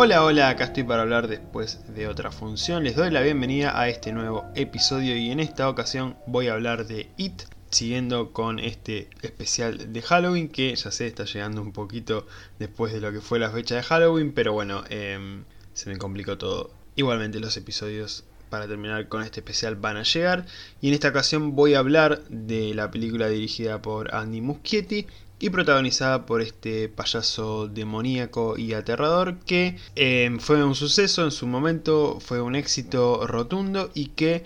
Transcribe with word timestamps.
Hola, 0.00 0.22
hola, 0.22 0.50
acá 0.50 0.62
estoy 0.62 0.84
para 0.84 1.02
hablar 1.02 1.26
después 1.26 1.80
de 1.92 2.06
otra 2.06 2.30
función. 2.30 2.84
Les 2.84 2.94
doy 2.94 3.10
la 3.10 3.20
bienvenida 3.20 3.80
a 3.80 3.88
este 3.88 4.12
nuevo 4.12 4.44
episodio 4.54 5.16
y 5.16 5.32
en 5.32 5.40
esta 5.40 5.68
ocasión 5.68 6.16
voy 6.24 6.46
a 6.46 6.52
hablar 6.52 6.86
de 6.86 7.08
It, 7.16 7.42
siguiendo 7.70 8.32
con 8.32 8.60
este 8.60 9.10
especial 9.22 9.92
de 9.92 10.00
Halloween 10.00 10.50
que 10.50 10.72
ya 10.76 10.92
sé 10.92 11.08
está 11.08 11.24
llegando 11.24 11.60
un 11.60 11.72
poquito 11.72 12.28
después 12.60 12.92
de 12.92 13.00
lo 13.00 13.10
que 13.10 13.20
fue 13.20 13.40
la 13.40 13.50
fecha 13.50 13.74
de 13.74 13.82
Halloween, 13.82 14.30
pero 14.30 14.52
bueno, 14.52 14.84
em, 14.88 15.42
se 15.74 15.90
me 15.90 15.98
complicó 15.98 16.38
todo. 16.38 16.70
Igualmente 16.94 17.40
los 17.40 17.56
episodios 17.56 18.22
para 18.50 18.68
terminar 18.68 19.08
con 19.08 19.24
este 19.24 19.40
especial 19.40 19.74
van 19.74 19.96
a 19.96 20.04
llegar 20.04 20.46
y 20.80 20.88
en 20.88 20.94
esta 20.94 21.08
ocasión 21.08 21.56
voy 21.56 21.74
a 21.74 21.80
hablar 21.80 22.22
de 22.28 22.72
la 22.72 22.92
película 22.92 23.28
dirigida 23.28 23.82
por 23.82 24.14
Andy 24.14 24.42
Muschietti 24.42 25.08
y 25.40 25.50
protagonizada 25.50 26.26
por 26.26 26.40
este 26.40 26.88
payaso 26.88 27.68
demoníaco 27.68 28.58
y 28.58 28.74
aterrador 28.74 29.38
que 29.38 29.76
em, 29.94 30.38
fue 30.40 30.64
un 30.64 30.74
suceso 30.74 31.24
en 31.24 31.30
su 31.30 31.46
momento, 31.46 32.18
fue 32.20 32.40
un 32.40 32.56
éxito 32.56 33.26
rotundo 33.26 33.90
y 33.94 34.06
que 34.08 34.44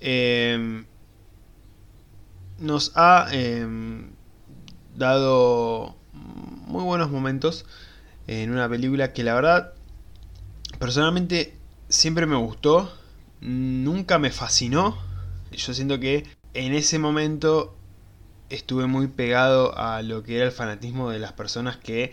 em, 0.00 0.86
nos 2.58 2.92
ha 2.94 3.28
em, 3.32 4.10
dado 4.96 5.96
muy 6.12 6.84
buenos 6.84 7.10
momentos 7.10 7.66
en 8.26 8.50
una 8.50 8.68
película 8.68 9.12
que 9.12 9.24
la 9.24 9.34
verdad 9.34 9.74
personalmente 10.78 11.54
siempre 11.88 12.26
me 12.26 12.36
gustó, 12.36 12.90
nunca 13.40 14.18
me 14.18 14.30
fascinó, 14.30 14.96
yo 15.50 15.74
siento 15.74 16.00
que 16.00 16.24
en 16.54 16.72
ese 16.72 16.98
momento 16.98 17.76
estuve 18.52 18.86
muy 18.86 19.08
pegado 19.08 19.76
a 19.78 20.02
lo 20.02 20.22
que 20.22 20.36
era 20.36 20.44
el 20.44 20.52
fanatismo 20.52 21.10
de 21.10 21.18
las 21.18 21.32
personas 21.32 21.78
que 21.78 22.12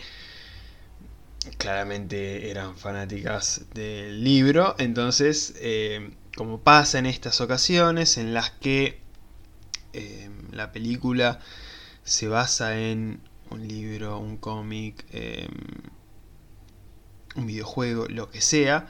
claramente 1.57 2.49
eran 2.49 2.77
fanáticas 2.77 3.65
del 3.73 4.23
libro. 4.23 4.75
Entonces, 4.77 5.53
eh, 5.57 6.11
como 6.35 6.61
pasa 6.61 6.99
en 6.99 7.05
estas 7.05 7.41
ocasiones 7.41 8.17
en 8.17 8.33
las 8.33 8.51
que 8.51 9.01
eh, 9.93 10.29
la 10.51 10.71
película 10.71 11.39
se 12.03 12.27
basa 12.27 12.79
en 12.79 13.21
un 13.49 13.67
libro, 13.67 14.17
un 14.19 14.37
cómic, 14.37 15.05
eh, 15.11 15.47
un 17.35 17.45
videojuego, 17.47 18.07
lo 18.07 18.29
que 18.29 18.41
sea, 18.41 18.87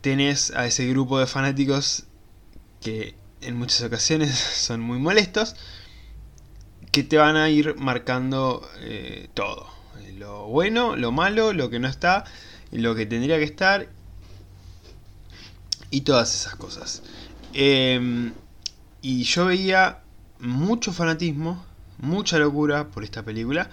tenés 0.00 0.50
a 0.50 0.66
ese 0.66 0.86
grupo 0.88 1.18
de 1.18 1.26
fanáticos 1.26 2.06
que 2.80 3.14
en 3.40 3.56
muchas 3.56 3.82
ocasiones 3.82 4.34
son 4.56 4.80
muy 4.80 4.98
molestos 4.98 5.54
que 6.96 7.04
te 7.04 7.18
van 7.18 7.36
a 7.36 7.50
ir 7.50 7.74
marcando 7.76 8.66
eh, 8.80 9.28
todo. 9.34 9.66
Lo 10.16 10.46
bueno, 10.46 10.96
lo 10.96 11.12
malo, 11.12 11.52
lo 11.52 11.68
que 11.68 11.78
no 11.78 11.88
está, 11.88 12.24
lo 12.72 12.94
que 12.94 13.04
tendría 13.04 13.36
que 13.36 13.44
estar 13.44 13.90
y 15.90 16.00
todas 16.00 16.34
esas 16.34 16.56
cosas. 16.56 17.02
Em, 17.52 18.32
y 19.02 19.24
yo 19.24 19.44
veía 19.44 20.04
mucho 20.40 20.90
fanatismo, 20.90 21.62
mucha 21.98 22.38
locura 22.38 22.88
por 22.88 23.04
esta 23.04 23.22
película. 23.22 23.68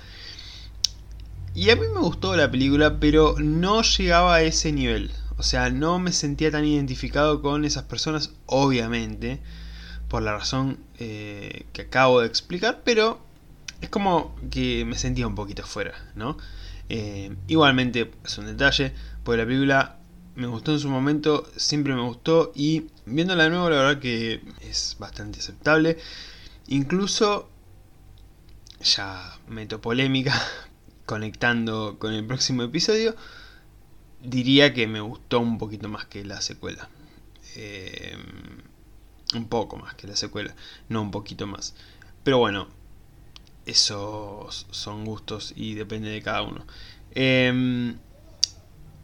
Y 1.56 1.70
a 1.70 1.78
mí 1.78 1.84
me 1.94 2.02
gustó 2.02 2.36
la 2.36 2.52
película, 2.52 3.00
pero 3.00 3.36
no 3.40 3.84
llegaba 3.84 4.36
a 4.36 4.42
ese 4.42 4.74
nivel. 4.74 5.12
O 5.38 5.44
sea, 5.44 5.70
no 5.70 5.98
me 5.98 6.12
sentía 6.12 6.52
tan 6.52 6.66
identificado 6.66 7.42
con 7.42 7.64
esas 7.64 7.84
personas, 7.84 8.32
obviamente 8.48 9.40
por 10.14 10.22
la 10.22 10.34
razón 10.38 10.78
eh, 11.00 11.66
que 11.74 11.82
acabo 11.82 12.22
de 12.22 12.28
explicar, 12.28 12.82
pero 12.86 13.20
es 13.82 13.90
como 13.90 14.36
que 14.52 14.86
me 14.86 14.96
sentía 14.96 15.26
un 15.26 15.34
poquito 15.34 15.64
fuera, 15.64 15.96
¿no? 16.14 16.38
Eh, 16.88 17.36
igualmente 17.48 18.12
es 18.24 18.38
un 18.38 18.46
detalle, 18.46 18.94
porque 19.24 19.40
la 19.40 19.48
película 19.48 19.98
me 20.36 20.46
gustó 20.46 20.72
en 20.74 20.80
su 20.80 20.88
momento, 20.88 21.50
siempre 21.56 21.96
me 21.96 22.04
gustó 22.04 22.52
y 22.54 22.92
viéndola 23.08 23.46
de 23.46 23.50
nuevo 23.50 23.72
la 23.72 23.78
verdad 23.78 24.00
que 24.00 24.44
es 24.62 24.98
bastante 25.00 25.40
aceptable. 25.40 25.98
Incluso, 26.68 27.50
ya 28.82 29.40
meto 29.48 29.82
polémica, 29.82 30.40
conectando 31.08 31.98
con 31.98 32.14
el 32.14 32.24
próximo 32.24 32.62
episodio, 32.62 33.16
diría 34.22 34.76
que 34.76 34.86
me 34.86 35.02
gustó 35.02 35.40
un 35.40 35.58
poquito 35.58 35.90
más 35.90 36.06
que 36.06 36.24
la 36.24 36.40
secuela. 36.40 36.88
Eh, 37.56 38.16
un 39.38 39.48
poco 39.48 39.78
más 39.78 39.96
que 39.96 40.08
la 40.08 40.16
secuela, 40.16 40.54
no 40.90 41.02
un 41.02 41.12
poquito 41.12 41.48
más. 41.48 41.76
Pero 42.24 42.38
bueno, 42.38 42.68
esos 43.66 44.68
son 44.72 45.06
gustos 45.06 45.54
y 45.56 45.76
depende 45.76 46.10
de 46.10 46.22
cada 46.22 46.42
uno. 46.42 46.66
Em, 47.16 47.98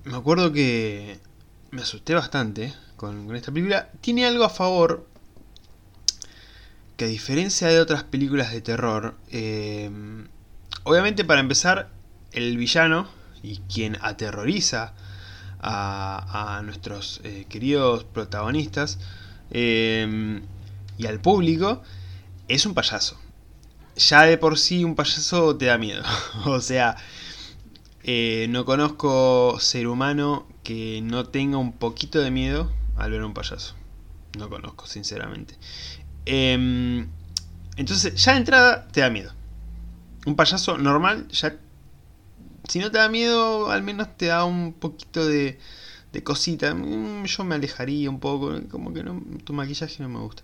me 0.04 0.16
acuerdo 0.16 0.52
que 0.52 1.20
me 1.72 1.82
asusté 1.82 2.14
bastante 2.14 2.74
con, 2.96 3.36
esta 3.36 3.52
película. 3.52 3.90
Tiene 4.02 4.26
algo 4.26 4.44
a 4.44 4.50
favor 4.50 5.08
que 6.98 7.06
a 7.06 7.08
diferencia 7.08 7.68
de 7.70 7.80
otras 7.80 8.04
películas 8.04 8.52
de 8.52 8.62
terror, 8.62 9.16
em, 9.30 10.28
obviamente 10.84 11.24
para 11.24 11.40
empezar, 11.40 11.90
el 12.32 12.58
villano 12.58 13.08
y 13.42 13.58
quien 13.74 13.98
aterroriza 14.02 14.94
a, 15.62 16.62
nuestros 16.64 17.22
eh, 17.24 17.46
queridos 17.50 18.06
protagonistas 18.06 19.00
Em, 19.52 20.42
y 20.98 21.08
al 21.08 21.20
público, 21.20 21.82
es 22.48 22.66
un 22.66 22.74
payaso. 22.74 23.20
Ya 23.96 24.24
de 24.24 24.38
por 24.38 24.58
sí 24.58 24.84
un 24.84 24.96
payaso 24.96 25.56
te 25.56 25.66
da 25.66 25.78
miedo. 25.78 26.04
o 26.46 26.62
sea, 26.62 26.98
eh, 28.04 28.48
no 28.50 28.66
conozco 28.66 29.58
ser 29.60 29.88
humano 29.88 30.48
que 30.64 31.02
no 31.04 31.26
tenga 31.26 31.58
un 31.58 31.74
poquito 31.74 32.20
de 32.20 32.32
miedo 32.32 32.72
al 32.96 33.12
ver 33.12 33.24
un 33.24 33.34
payaso. 33.34 33.76
No 34.38 34.50
conozco, 34.50 34.86
sinceramente. 34.88 35.56
Em, 36.26 37.08
entonces, 37.78 38.16
ya 38.24 38.34
de 38.34 38.40
entrada 38.40 38.88
te 38.88 39.02
da 39.02 39.10
miedo. 39.10 39.34
Un 40.26 40.36
payaso 40.36 40.78
normal, 40.78 41.28
ya... 41.30 41.58
Si 42.68 42.78
no 42.78 42.92
te 42.92 43.00
da 43.00 43.10
miedo, 43.10 43.72
al 43.72 43.82
menos 43.82 44.16
te 44.16 44.28
da 44.28 44.44
un 44.44 44.74
poquito 44.74 45.26
de, 45.26 45.60
de 46.12 46.24
cosita. 46.24 46.74
Mm, 46.74 47.26
yo 47.26 47.44
me 47.44 47.56
alejaría 47.56 48.10
un 48.10 48.20
poco, 48.20 48.60
como 48.70 48.94
que 48.94 49.04
tu 49.44 49.54
maquillaje 49.54 50.02
no 50.04 50.10
me 50.10 50.20
gusta. 50.20 50.44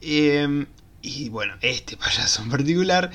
Em, 0.00 0.66
y 1.02 1.28
bueno, 1.28 1.54
este 1.60 1.96
payaso 1.98 2.42
en 2.42 2.50
particular 2.50 3.10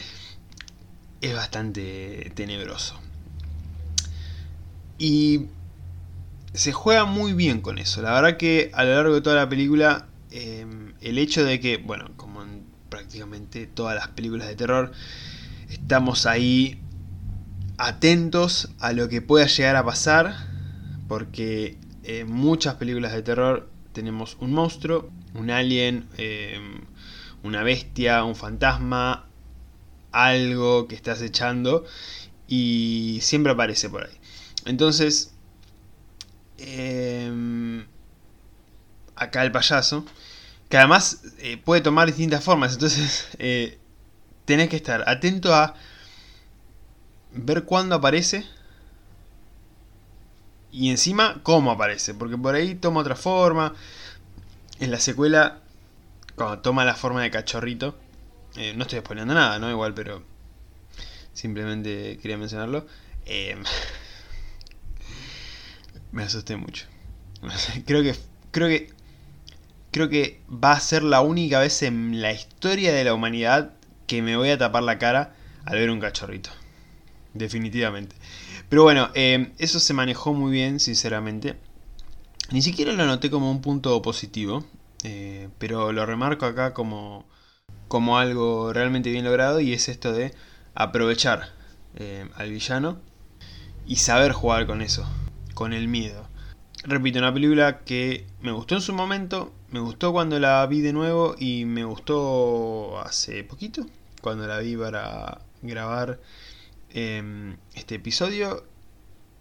es 1.21 1.35
bastante 1.35 2.31
tenebroso. 2.35 2.99
Y 4.97 5.47
se 6.53 6.73
juega 6.73 7.05
muy 7.05 7.33
bien 7.33 7.61
con 7.61 7.77
eso. 7.77 8.01
La 8.01 8.13
verdad 8.13 8.37
que 8.37 8.71
a 8.73 8.83
lo 8.83 8.95
largo 8.95 9.15
de 9.15 9.21
toda 9.21 9.35
la 9.35 9.49
película, 9.49 10.07
em, 10.31 10.93
el 11.01 11.17
hecho 11.17 11.43
de 11.43 11.59
que, 11.59 11.77
bueno, 11.77 12.11
como 12.17 12.43
en 12.43 12.63
prácticamente 12.89 13.67
todas 13.67 13.95
las 13.95 14.09
películas 14.09 14.47
de 14.47 14.55
terror, 14.55 14.91
estamos 15.69 16.25
ahí 16.25 16.81
atentos 17.77 18.69
a 18.79 18.91
lo 18.91 19.07
que 19.07 19.21
pueda 19.21 19.45
llegar 19.45 19.77
a 19.77 19.85
pasar 19.85 20.48
porque 21.09 21.77
en 22.03 22.31
muchas 22.31 22.75
películas 22.75 23.11
de 23.11 23.23
terror 23.23 23.67
tenemos 23.91 24.37
un 24.39 24.53
monstruo, 24.53 25.09
un 25.33 25.49
alien, 25.49 26.07
em, 26.17 26.81
una 27.43 27.63
bestia, 27.63 28.23
un 28.23 28.35
fantasma, 28.35 29.27
algo 30.11 30.87
que 30.87 30.95
estás 30.95 31.21
echando 31.21 31.85
y 32.47 33.19
siempre 33.21 33.51
aparece 33.53 33.89
por 33.89 34.05
ahí. 34.05 34.13
Entonces, 34.65 35.33
em, 36.59 37.85
acá 39.15 39.43
el 39.43 39.51
payaso, 39.51 40.05
que 40.69 40.77
además 40.77 41.21
eh, 41.39 41.57
puede 41.57 41.81
tomar 41.81 42.07
distintas 42.07 42.43
formas, 42.43 42.73
entonces 42.73 43.29
eh, 43.39 43.79
tenés 44.45 44.69
que 44.69 44.75
estar 44.75 45.03
atento 45.09 45.55
a 45.55 45.73
ver 47.33 47.63
cuándo 47.63 47.95
aparece 47.95 48.45
y 50.71 50.89
encima 50.89 51.41
cómo 51.43 51.71
aparece, 51.71 52.13
porque 52.13 52.37
por 52.37 52.55
ahí 52.55 52.75
toma 52.75 53.01
otra 53.01 53.15
forma. 53.15 53.73
En 54.79 54.91
la 54.91 54.99
secuela, 54.99 55.59
cuando 56.35 56.59
toma 56.59 56.85
la 56.85 56.95
forma 56.95 57.21
de 57.21 57.31
cachorrito, 57.31 57.97
eh, 58.55 58.73
no 58.75 58.83
estoy 58.83 58.99
exponiendo 58.99 59.33
nada, 59.33 59.59
¿no? 59.59 59.69
Igual, 59.69 59.93
pero 59.93 60.23
simplemente 61.33 62.17
quería 62.21 62.37
mencionarlo. 62.37 62.87
Eh, 63.25 63.57
me 66.11 66.23
asusté 66.23 66.55
mucho. 66.55 66.85
creo 67.85 68.03
que 68.03 68.15
creo 68.51 68.67
que 68.67 68.89
creo 69.91 70.09
que 70.09 70.41
va 70.49 70.73
a 70.73 70.79
ser 70.79 71.03
la 71.03 71.21
única 71.21 71.59
vez 71.59 71.81
en 71.83 72.21
la 72.21 72.31
historia 72.31 72.93
de 72.93 73.03
la 73.03 73.13
humanidad 73.13 73.73
que 74.07 74.21
me 74.21 74.35
voy 74.35 74.49
a 74.49 74.57
tapar 74.57 74.83
la 74.83 74.97
cara 74.97 75.35
al 75.65 75.77
ver 75.77 75.89
un 75.89 75.99
cachorrito. 75.99 76.49
Definitivamente. 77.33 78.15
Pero 78.69 78.83
bueno, 78.83 79.09
eh, 79.15 79.51
eso 79.57 79.79
se 79.79 79.93
manejó 79.93 80.33
muy 80.33 80.51
bien, 80.51 80.79
sinceramente. 80.79 81.57
Ni 82.51 82.61
siquiera 82.61 82.93
lo 82.93 83.05
noté 83.05 83.29
como 83.29 83.51
un 83.51 83.61
punto 83.61 84.01
positivo, 84.01 84.63
eh, 85.03 85.49
pero 85.57 85.91
lo 85.91 86.05
remarco 86.05 86.45
acá 86.45 86.73
como, 86.73 87.25
como 87.87 88.17
algo 88.17 88.71
realmente 88.73 89.11
bien 89.11 89.25
logrado 89.25 89.59
y 89.59 89.73
es 89.73 89.89
esto 89.89 90.13
de 90.13 90.33
aprovechar 90.75 91.49
eh, 91.95 92.27
al 92.35 92.51
villano 92.51 92.99
y 93.85 93.97
saber 93.97 94.31
jugar 94.31 94.67
con 94.67 94.81
eso, 94.81 95.07
con 95.53 95.73
el 95.73 95.87
miedo. 95.87 96.27
Repito, 96.83 97.19
una 97.19 97.33
película 97.33 97.79
que 97.79 98.25
me 98.41 98.51
gustó 98.51 98.75
en 98.75 98.81
su 98.81 98.93
momento, 98.93 99.51
me 99.69 99.79
gustó 99.79 100.11
cuando 100.11 100.39
la 100.39 100.65
vi 100.67 100.81
de 100.81 100.93
nuevo 100.93 101.35
y 101.37 101.65
me 101.65 101.83
gustó 101.83 102.99
hace 102.99 103.43
poquito, 103.43 103.85
cuando 104.21 104.47
la 104.47 104.59
vi 104.59 104.77
para 104.77 105.41
grabar 105.61 106.19
em, 106.93 107.57
este 107.75 107.95
episodio. 107.95 108.65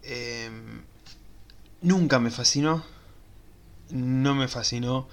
Em, 0.03 0.81
nunca 1.81 2.19
me 2.19 2.31
fascinó, 2.31 2.83
no 3.89 4.35
me 4.35 4.47
fascinó 4.47 5.07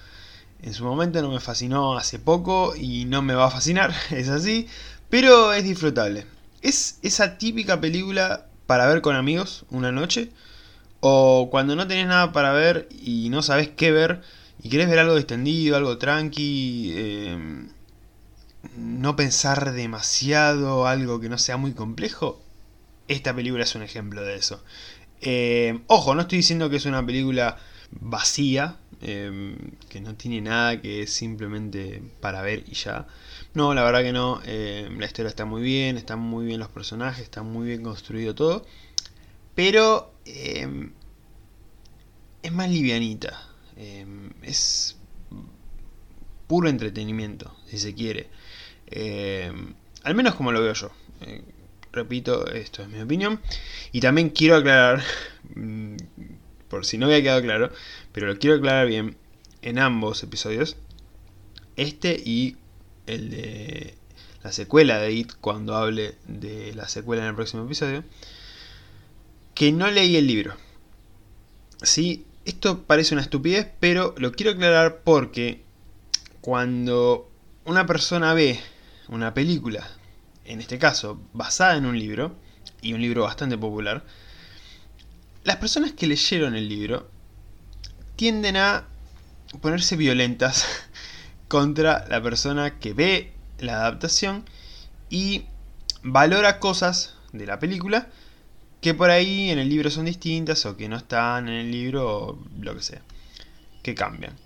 en 0.62 0.74
su 0.74 0.84
momento, 0.84 1.20
no 1.22 1.30
me 1.30 1.40
fascinó 1.40 1.96
hace 1.96 2.18
poco 2.18 2.74
y 2.76 3.04
no 3.04 3.22
me 3.22 3.34
va 3.34 3.46
a 3.46 3.50
fascinar, 3.50 3.94
es 4.10 4.28
así, 4.28 4.68
pero 5.10 5.52
es 5.52 5.64
disfrutable. 5.64 6.26
Es 6.62 6.98
esa 7.02 7.38
típica 7.38 7.80
película 7.80 8.46
para 8.66 8.86
ver 8.86 9.00
con 9.00 9.14
amigos 9.14 9.64
una 9.70 9.92
noche 9.92 10.30
o 11.00 11.48
cuando 11.50 11.76
no 11.76 11.86
tenés 11.86 12.06
nada 12.06 12.32
para 12.32 12.52
ver 12.52 12.88
y 12.90 13.28
no 13.30 13.42
sabes 13.42 13.68
qué 13.68 13.92
ver 13.92 14.22
y 14.62 14.68
querés 14.70 14.88
ver 14.88 14.98
algo 14.98 15.16
distendido, 15.16 15.76
algo 15.76 15.98
tranqui, 15.98 16.92
em, 16.96 17.68
no 18.76 19.16
pensar 19.16 19.72
demasiado, 19.72 20.86
algo 20.86 21.20
que 21.20 21.28
no 21.28 21.38
sea 21.38 21.56
muy 21.56 21.72
complejo, 21.72 22.42
esta 23.08 23.34
película 23.34 23.64
es 23.64 23.74
un 23.74 23.82
ejemplo 23.82 24.22
de 24.22 24.36
eso. 24.36 24.62
Em, 25.20 25.82
ojo, 25.86 26.14
no 26.14 26.22
estoy 26.22 26.38
diciendo 26.38 26.68
que 26.70 26.76
es 26.76 26.86
una 26.86 27.04
película 27.04 27.58
vacía, 27.90 28.76
em, 29.00 29.56
que 29.88 30.00
no 30.00 30.14
tiene 30.14 30.40
nada, 30.40 30.80
que 30.80 31.02
es 31.02 31.12
simplemente 31.12 32.02
para 32.20 32.42
ver 32.42 32.64
y 32.66 32.74
ya. 32.74 33.06
No, 33.54 33.74
la 33.74 33.84
verdad 33.84 34.02
que 34.02 34.12
no. 34.12 34.40
la 34.44 35.06
historia 35.06 35.28
está 35.28 35.44
muy 35.44 35.62
bien, 35.62 35.96
están 35.96 36.18
muy 36.20 36.46
bien 36.46 36.60
los 36.60 36.68
personajes, 36.68 37.22
está 37.22 37.42
muy 37.42 37.68
bien 37.68 37.82
construido 37.82 38.34
todo. 38.34 38.66
Pero 39.54 40.12
es 42.42 42.52
más 42.52 42.70
livianita. 42.70 43.48
Es 44.42 44.96
puro 46.46 46.68
entretenimiento, 46.68 47.54
si 47.66 47.78
se 47.78 47.94
quiere. 47.94 48.28
Em, 48.86 49.74
al 50.02 50.14
menos 50.14 50.34
como 50.34 50.52
lo 50.52 50.62
veo 50.62 50.72
yo. 50.74 50.90
Eh, 51.22 51.42
repito, 51.92 52.46
esto 52.46 52.82
es 52.82 52.88
mi 52.88 53.00
opinión. 53.00 53.40
Y 53.92 54.00
también 54.00 54.30
quiero 54.30 54.56
aclarar, 54.56 55.02
mm, 55.54 55.96
por 56.68 56.84
si 56.84 56.98
no 56.98 57.06
había 57.06 57.22
quedado 57.22 57.42
claro, 57.42 57.70
pero 58.12 58.26
lo 58.26 58.38
quiero 58.38 58.56
aclarar 58.56 58.86
bien 58.86 59.16
en 59.62 59.78
ambos 59.78 60.22
episodios. 60.22 60.76
Este 61.76 62.20
y 62.24 62.56
el 63.06 63.30
de 63.30 63.94
la 64.42 64.52
secuela 64.52 64.98
de 64.98 65.12
It, 65.12 65.32
cuando 65.40 65.76
hable 65.76 66.14
de 66.26 66.74
la 66.74 66.88
secuela 66.88 67.22
en 67.22 67.28
el 67.28 67.34
próximo 67.34 67.64
episodio 67.64 68.04
que 69.56 69.72
no 69.72 69.90
leí 69.90 70.16
el 70.16 70.26
libro. 70.26 70.54
Sí, 71.82 72.26
esto 72.44 72.82
parece 72.82 73.14
una 73.14 73.22
estupidez, 73.22 73.66
pero 73.80 74.14
lo 74.18 74.32
quiero 74.32 74.52
aclarar 74.52 75.00
porque 75.02 75.62
cuando 76.42 77.28
una 77.64 77.86
persona 77.86 78.34
ve 78.34 78.60
una 79.08 79.34
película, 79.34 79.86
en 80.44 80.60
este 80.60 80.78
caso 80.78 81.20
basada 81.32 81.76
en 81.76 81.86
un 81.86 81.98
libro, 81.98 82.36
y 82.80 82.92
un 82.92 83.00
libro 83.00 83.22
bastante 83.22 83.58
popular, 83.58 84.04
las 85.44 85.56
personas 85.56 85.92
que 85.92 86.06
leyeron 86.06 86.54
el 86.54 86.68
libro 86.68 87.10
tienden 88.16 88.56
a 88.56 88.86
ponerse 89.60 89.96
violentas 89.96 90.66
contra 91.48 92.06
la 92.08 92.22
persona 92.22 92.78
que 92.78 92.94
ve 92.94 93.32
la 93.58 93.76
adaptación 93.76 94.44
y 95.10 95.46
valora 96.02 96.58
cosas 96.58 97.14
de 97.32 97.46
la 97.46 97.58
película 97.58 98.08
que 98.80 98.94
por 98.94 99.10
ahí 99.10 99.50
en 99.50 99.58
el 99.58 99.68
libro 99.68 99.90
son 99.90 100.04
distintas 100.04 100.66
o 100.66 100.76
que 100.76 100.88
no 100.88 100.96
están 100.96 101.48
en 101.48 101.54
el 101.54 101.70
libro 101.70 102.08
o 102.08 102.44
lo 102.60 102.74
que 102.74 102.82
sea, 102.82 103.02
que 103.82 103.94
cambian. 103.94 104.36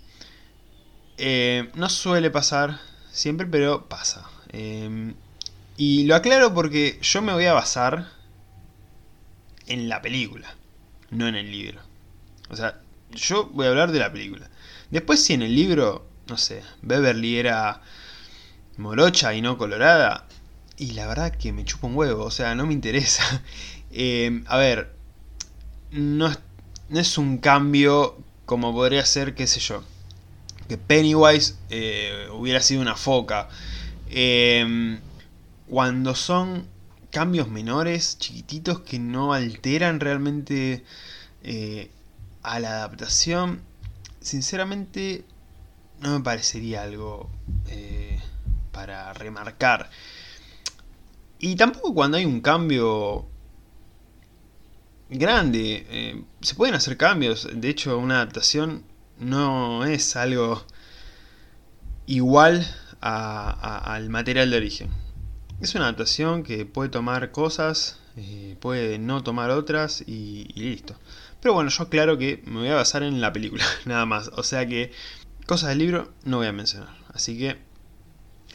Eh, 1.17 1.69
no 1.75 1.89
suele 1.89 2.31
pasar 2.31 2.79
siempre, 3.11 3.45
pero 3.45 3.87
pasa. 3.87 4.27
Em, 4.51 5.13
y 5.77 6.03
lo 6.03 6.15
aclaro 6.15 6.53
porque 6.53 6.99
yo 7.01 7.21
me 7.21 7.33
voy 7.33 7.45
a 7.45 7.53
basar 7.53 8.09
en 9.67 9.89
la 9.89 10.01
película, 10.01 10.55
no 11.09 11.27
en 11.27 11.35
el 11.35 11.51
libro. 11.51 11.81
O 12.49 12.55
sea, 12.55 12.81
yo 13.11 13.45
voy 13.45 13.65
a 13.65 13.69
hablar 13.69 13.91
de 13.91 13.99
la 13.99 14.11
película. 14.11 14.49
Después 14.89 15.23
si 15.23 15.33
en 15.33 15.41
el 15.41 15.55
libro, 15.55 16.05
no 16.27 16.37
sé, 16.37 16.63
Beverly 16.81 17.37
era 17.37 17.81
morocha 18.77 19.33
y 19.33 19.41
no 19.41 19.57
colorada, 19.57 20.27
y 20.77 20.93
la 20.93 21.07
verdad 21.07 21.35
que 21.35 21.53
me 21.53 21.63
chupa 21.63 21.87
un 21.87 21.95
huevo, 21.95 22.25
o 22.25 22.31
sea, 22.31 22.55
no 22.55 22.65
me 22.65 22.73
interesa. 22.73 23.41
Eh, 23.93 24.41
a 24.47 24.55
ver, 24.55 24.95
no 25.91 26.31
es, 26.93 27.17
un 27.17 27.39
cambio 27.39 28.17
como 28.45 28.71
podría 28.71 29.05
ser, 29.05 29.35
qué 29.35 29.47
sé 29.47 29.59
yo, 29.59 29.83
que 30.69 30.77
Pennywise 30.77 31.55
eh, 31.69 32.29
hubiera 32.31 32.61
sido 32.61 32.81
una 32.81 32.95
foca. 32.95 33.49
Eh, 34.11 34.99
cuando 35.67 36.15
son 36.15 36.67
cambios 37.11 37.49
menores, 37.49 38.17
chiquititos, 38.19 38.81
que 38.81 38.99
no 38.99 39.33
alteran 39.33 39.99
realmente 39.99 40.83
a 42.43 42.59
la 42.59 42.69
adaptación, 42.69 43.61
sinceramente 44.19 45.25
no 46.01 46.17
me 46.19 46.23
parecería 46.23 46.83
algo 46.83 47.29
para 48.71 49.13
remarcar. 49.13 49.89
Y 51.39 51.55
tampoco 51.55 51.93
cuando 51.93 52.17
hay 52.17 52.25
un 52.25 52.41
cambio 52.41 53.27
grande. 55.11 55.85
Eh, 55.89 56.23
se 56.41 56.55
pueden 56.55 56.73
hacer 56.75 56.97
cambios. 56.97 57.47
De 57.53 57.69
hecho, 57.69 57.97
una 57.97 58.15
adaptación 58.15 58.83
no 59.19 59.85
es 59.85 60.15
algo 60.15 60.65
igual 62.07 62.65
al 63.01 64.09
material 64.09 64.51
de 64.51 64.57
origen. 64.57 64.89
Es 65.59 65.75
una 65.75 65.85
adaptación 65.85 66.43
que 66.43 66.65
puede 66.65 66.89
tomar 66.89 67.31
cosas, 67.31 67.99
eh, 68.17 68.55
puede 68.59 68.99
no 68.99 69.23
tomar 69.23 69.51
otras 69.51 70.03
y, 70.07 70.51
listo. 70.55 70.95
Pero 71.41 71.53
bueno, 71.53 71.69
yo 71.69 71.89
claro 71.89 72.17
que 72.17 72.41
me 72.45 72.59
voy 72.59 72.69
a 72.69 72.75
basar 72.75 73.03
en 73.03 73.21
la 73.21 73.33
película, 73.33 73.65
nada 73.85 74.05
más. 74.05 74.31
O 74.35 74.43
sea 74.43 74.67
que 74.67 74.91
cosas 75.45 75.69
del 75.69 75.79
libro 75.79 76.13
no 76.23 76.37
voy 76.37 76.47
a 76.47 76.51
mencionar. 76.51 76.95
Así 77.13 77.37
que 77.37 77.57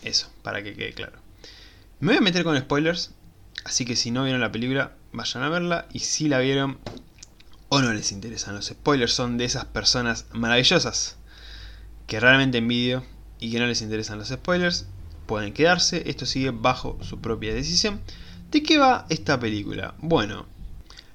eso, 0.02 0.32
para 0.42 0.62
que 0.62 0.74
quede 0.74 0.92
claro. 0.92 1.18
Me 2.00 2.08
voy 2.08 2.18
a 2.18 2.20
meter 2.20 2.44
con 2.44 2.58
spoilers, 2.58 3.12
así 3.64 3.84
que 3.84 3.96
si 3.96 4.10
no 4.10 4.24
vieron 4.24 4.40
la 4.40 4.52
película, 4.52 4.92
vayan 5.12 5.42
a 5.42 5.48
verla 5.48 5.86
y 5.92 6.00
si 6.00 6.28
la 6.28 6.38
vieron 6.38 6.78
o 7.68 7.80
no 7.80 7.92
les 7.92 8.12
interesan 8.12 8.54
los 8.54 8.66
spoilers, 8.66 9.12
son 9.12 9.38
de 9.38 9.44
esas 9.44 9.64
personas 9.64 10.26
maravillosas 10.32 11.16
que 12.06 12.20
realmente 12.20 12.58
envidio 12.58 13.04
y 13.40 13.50
que 13.50 13.58
no 13.58 13.66
les 13.66 13.82
interesan 13.82 14.18
los 14.18 14.28
spoilers, 14.28 14.86
pueden 15.26 15.52
quedarse, 15.52 16.08
esto 16.08 16.26
sigue 16.26 16.50
bajo 16.50 16.98
su 17.02 17.20
propia 17.20 17.54
decisión. 17.54 18.00
¿De 18.50 18.62
qué 18.62 18.78
va 18.78 19.06
esta 19.08 19.38
película? 19.38 19.94
Bueno, 19.98 20.46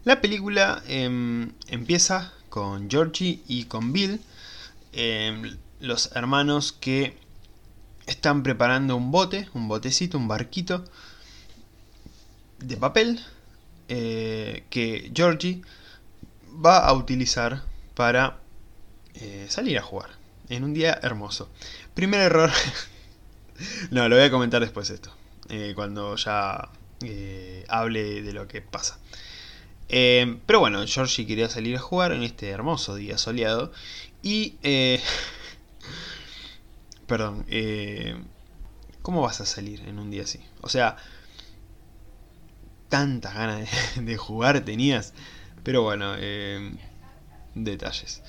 la 0.03 0.21
película 0.21 0.83
em, 0.87 1.51
empieza 1.67 2.33
con 2.49 2.89
Georgie 2.89 3.41
y 3.47 3.65
con 3.65 3.93
Bill, 3.93 4.19
em, 4.91 5.57
los 5.79 6.11
hermanos 6.15 6.73
que 6.73 7.17
están 8.05 8.43
preparando 8.43 8.95
un 8.95 9.11
bote, 9.11 9.47
un 9.53 9.67
botecito, 9.67 10.17
un 10.17 10.27
barquito 10.27 10.83
de 12.59 12.77
papel 12.77 13.19
eh, 13.87 14.65
que 14.69 15.11
Georgie 15.13 15.61
va 16.63 16.79
a 16.79 16.93
utilizar 16.93 17.63
para 17.95 18.39
eh, 19.15 19.47
salir 19.49 19.77
a 19.77 19.81
jugar 19.81 20.09
en 20.49 20.63
un 20.63 20.73
día 20.73 20.99
hermoso. 21.01 21.49
Primer 21.93 22.21
error. 22.21 22.51
no, 23.91 24.07
lo 24.09 24.15
voy 24.15 24.25
a 24.25 24.31
comentar 24.31 24.61
después 24.61 24.89
esto. 24.89 25.11
Eh, 25.49 25.73
cuando 25.75 26.15
ya 26.15 26.69
hable 27.67 28.21
de 28.21 28.33
lo 28.33 28.47
que 28.47 28.61
pasa. 28.61 28.99
pero 29.87 30.59
bueno, 30.59 30.85
Georgie 30.85 31.25
quería 31.25 31.49
salir 31.49 31.75
a 31.75 31.79
jugar 31.79 32.11
en 32.11 32.23
este 32.23 32.49
hermoso 32.49 32.95
día 32.95 33.17
soleado. 33.17 33.71
Y... 34.21 34.57
perdón. 37.07 37.45
¿Cómo 39.01 39.21
vas 39.21 39.41
a 39.41 39.45
salir 39.45 39.81
en 39.87 39.97
un 39.97 40.11
día 40.11 40.23
así? 40.23 40.39
O 40.61 40.69
sea, 40.69 40.97
tantas 42.89 43.33
ganas 43.33 43.67
de, 43.95 44.17
jugar 44.17 44.63
tenías. 44.63 45.13
Pero 45.63 45.81
bueno, 45.81 46.13
eh, 46.17 46.73
detalles. 47.55 48.21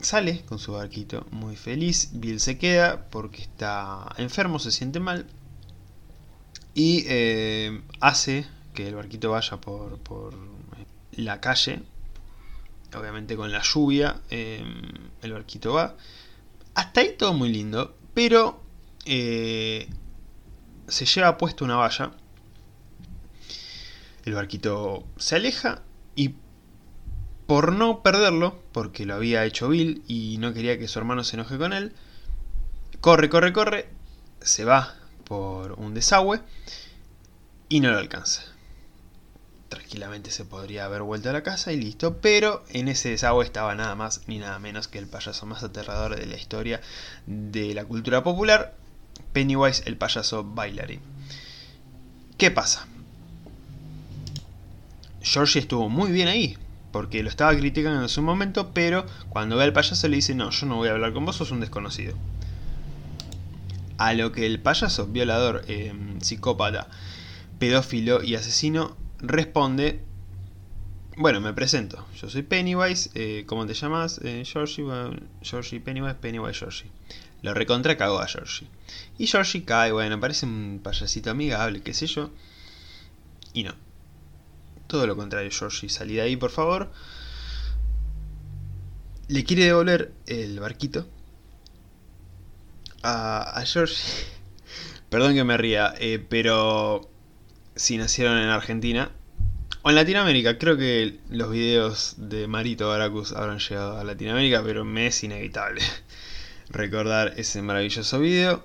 Sale 0.00 0.44
con 0.44 0.58
su 0.58 0.72
barquito 0.72 1.26
muy 1.30 1.56
feliz. 1.56 2.10
Bill 2.12 2.40
se 2.40 2.58
queda 2.58 3.08
porque 3.10 3.42
está 3.42 4.14
enfermo, 4.16 4.58
se 4.58 4.70
siente 4.70 5.00
mal. 5.00 5.26
Y 6.74 7.04
eh, 7.08 7.82
hace 8.00 8.46
que 8.74 8.88
el 8.88 8.94
barquito 8.94 9.30
vaya 9.30 9.56
por, 9.60 9.98
por, 9.98 10.34
la 11.12 11.40
calle. 11.40 11.82
Obviamente 12.96 13.36
con 13.36 13.50
la 13.50 13.62
lluvia 13.62 14.20
eh, 14.30 14.64
el 15.22 15.32
barquito 15.32 15.74
va. 15.74 15.96
Hasta 16.74 17.00
ahí 17.00 17.16
todo 17.18 17.34
muy 17.34 17.50
lindo. 17.50 17.96
Pero 18.14 18.62
se 19.04 19.86
lleva 21.06 21.38
puesto 21.38 21.64
una 21.64 21.76
valla 21.76 22.12
el 24.28 24.34
barquito 24.34 25.06
se 25.16 25.36
aleja 25.36 25.82
por 27.48 27.72
no 27.72 28.02
perderlo, 28.02 28.62
porque 28.72 29.06
lo 29.06 29.14
había 29.14 29.46
hecho 29.46 29.70
Bill 29.70 30.02
y 30.06 30.36
no 30.36 30.52
quería 30.52 30.78
que 30.78 30.86
su 30.86 30.98
hermano 30.98 31.24
se 31.24 31.36
enoje 31.36 31.56
con 31.56 31.72
él, 31.72 31.94
corre, 33.00 33.30
corre, 33.30 33.54
corre, 33.54 33.88
se 34.42 34.66
va 34.66 34.94
por 35.24 35.72
un 35.72 35.94
desagüe 35.94 36.42
y 37.70 37.80
no 37.80 37.90
lo 37.90 37.96
alcanza. 37.96 38.42
Tranquilamente 39.70 40.30
se 40.30 40.44
podría 40.44 40.84
haber 40.84 41.00
vuelto 41.00 41.30
a 41.30 41.32
la 41.32 41.42
casa 41.42 41.72
y 41.72 41.80
listo, 41.80 42.18
pero 42.18 42.64
en 42.68 42.86
ese 42.86 43.08
desagüe 43.08 43.46
estaba 43.46 43.74
nada 43.74 43.94
más 43.94 44.20
ni 44.26 44.38
nada 44.38 44.58
menos 44.58 44.86
que 44.86 44.98
el 44.98 45.06
payaso 45.06 45.46
más 45.46 45.62
aterrador 45.62 46.16
de 46.16 46.26
la 46.26 46.36
historia 46.36 46.82
de 47.26 47.72
la 47.72 47.86
cultura 47.86 48.22
popular, 48.22 48.74
Pennywise 49.32 49.84
el 49.86 49.96
payaso 49.96 50.44
bailarín. 50.44 51.00
¿Qué 52.36 52.50
pasa? 52.50 52.86
Georgie 55.22 55.60
estuvo 55.60 55.88
muy 55.88 56.12
bien 56.12 56.28
ahí, 56.28 56.58
porque 56.92 57.22
lo 57.22 57.28
estaba 57.28 57.54
criticando 57.56 58.02
en 58.02 58.08
su 58.08 58.22
momento, 58.22 58.72
pero 58.72 59.06
cuando 59.28 59.56
ve 59.56 59.64
al 59.64 59.72
payaso 59.72 60.08
le 60.08 60.16
dice, 60.16 60.34
no, 60.34 60.50
yo 60.50 60.66
no 60.66 60.76
voy 60.76 60.88
a 60.88 60.92
hablar 60.92 61.12
con 61.12 61.24
vos, 61.24 61.36
sos 61.36 61.50
un 61.50 61.60
desconocido. 61.60 62.14
A 63.98 64.14
lo 64.14 64.32
que 64.32 64.46
el 64.46 64.60
payaso, 64.60 65.06
violador, 65.06 65.64
eh, 65.68 65.92
psicópata, 66.20 66.88
pedófilo 67.58 68.22
y 68.22 68.36
asesino 68.36 68.96
responde, 69.18 70.02
bueno, 71.16 71.40
me 71.40 71.52
presento, 71.52 72.06
yo 72.20 72.30
soy 72.30 72.42
Pennywise, 72.42 73.10
eh, 73.14 73.44
¿cómo 73.46 73.66
te 73.66 73.74
llamas? 73.74 74.20
Eh, 74.22 74.44
Georgie, 74.46 74.84
Georgie 75.42 75.80
Pennywise, 75.80 76.14
Pennywise 76.14 76.58
Georgie. 76.58 76.90
Lo 77.42 77.54
recontra 77.54 77.96
cagó 77.96 78.20
a 78.20 78.26
Georgie. 78.26 78.68
Y 79.18 79.26
Georgie 79.26 79.64
cae, 79.64 79.92
bueno, 79.92 80.18
parece 80.20 80.46
un 80.46 80.80
payasito 80.82 81.30
amigable, 81.30 81.82
qué 81.82 81.94
sé 81.94 82.06
yo. 82.06 82.30
Y 83.52 83.64
no. 83.64 83.74
Todo 84.88 85.06
lo 85.06 85.16
contrario, 85.16 85.50
Georgie, 85.52 85.88
salí 85.88 86.14
de 86.14 86.22
ahí, 86.22 86.36
por 86.36 86.50
favor. 86.50 86.90
Le 89.28 89.44
quiere 89.44 89.66
devolver 89.66 90.12
el 90.26 90.58
barquito 90.58 91.06
a, 93.02 93.58
a 93.60 93.64
Georgie. 93.64 93.94
Perdón 95.10 95.34
que 95.34 95.44
me 95.44 95.56
ría, 95.56 95.94
eh, 95.98 96.18
pero 96.28 97.08
si 97.76 97.96
nacieron 97.96 98.38
en 98.38 98.48
Argentina 98.48 99.10
o 99.82 99.90
en 99.90 99.94
Latinoamérica. 99.94 100.58
Creo 100.58 100.76
que 100.76 101.18
los 101.30 101.50
videos 101.50 102.14
de 102.16 102.46
Marito 102.48 102.88
Baracus 102.88 103.32
habrán 103.32 103.58
llegado 103.58 103.98
a 103.98 104.04
Latinoamérica, 104.04 104.62
pero 104.64 104.84
me 104.84 105.06
es 105.06 105.22
inevitable 105.22 105.82
recordar 106.70 107.34
ese 107.36 107.62
maravilloso 107.62 108.18
video. 108.20 108.64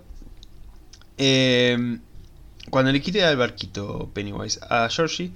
Eh, 1.18 2.00
cuando 2.70 2.92
le 2.92 3.02
quite 3.02 3.22
el 3.24 3.38
barquito 3.38 4.10
Pennywise 4.14 4.60
a 4.70 4.90
Georgie, 4.90 5.32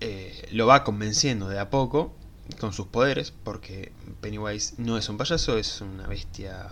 eh, 0.00 0.48
lo 0.52 0.66
va 0.66 0.84
convenciendo 0.84 1.48
de 1.48 1.58
a 1.58 1.70
poco 1.70 2.14
con 2.60 2.72
sus 2.72 2.86
poderes, 2.86 3.30
porque 3.30 3.92
Pennywise 4.20 4.74
no 4.78 4.96
es 4.96 5.08
un 5.08 5.16
payaso, 5.18 5.58
es 5.58 5.80
una 5.80 6.06
bestia 6.06 6.66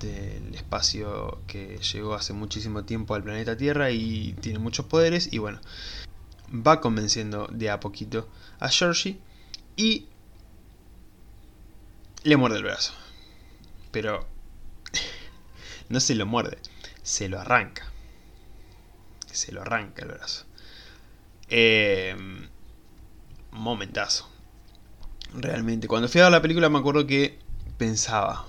del 0.00 0.54
espacio 0.54 1.40
que 1.46 1.78
llegó 1.78 2.14
hace 2.14 2.32
muchísimo 2.32 2.84
tiempo 2.84 3.14
al 3.14 3.22
planeta 3.22 3.56
Tierra 3.56 3.90
y 3.90 4.34
tiene 4.40 4.58
muchos 4.58 4.86
poderes 4.86 5.32
y 5.32 5.38
bueno, 5.38 5.60
va 6.50 6.80
convenciendo 6.80 7.48
de 7.50 7.70
a 7.70 7.80
poquito 7.80 8.28
a 8.58 8.68
Georgie 8.68 9.18
y 9.76 10.06
le 12.24 12.36
muerde 12.36 12.58
el 12.58 12.64
brazo. 12.64 12.92
Pero 13.92 14.26
no 15.88 16.00
se 16.00 16.14
lo 16.14 16.26
muerde, 16.26 16.58
se 17.02 17.28
lo 17.28 17.40
arranca. 17.40 17.84
Se 19.30 19.52
lo 19.52 19.62
arranca 19.62 20.02
el 20.02 20.08
brazo. 20.08 20.45
Eh, 21.48 22.16
momentazo. 23.50 24.28
Realmente, 25.34 25.88
cuando 25.88 26.08
fui 26.08 26.20
a 26.20 26.24
ver 26.24 26.32
la 26.32 26.42
película 26.42 26.68
me 26.68 26.78
acuerdo 26.78 27.06
que 27.06 27.38
pensaba, 27.78 28.46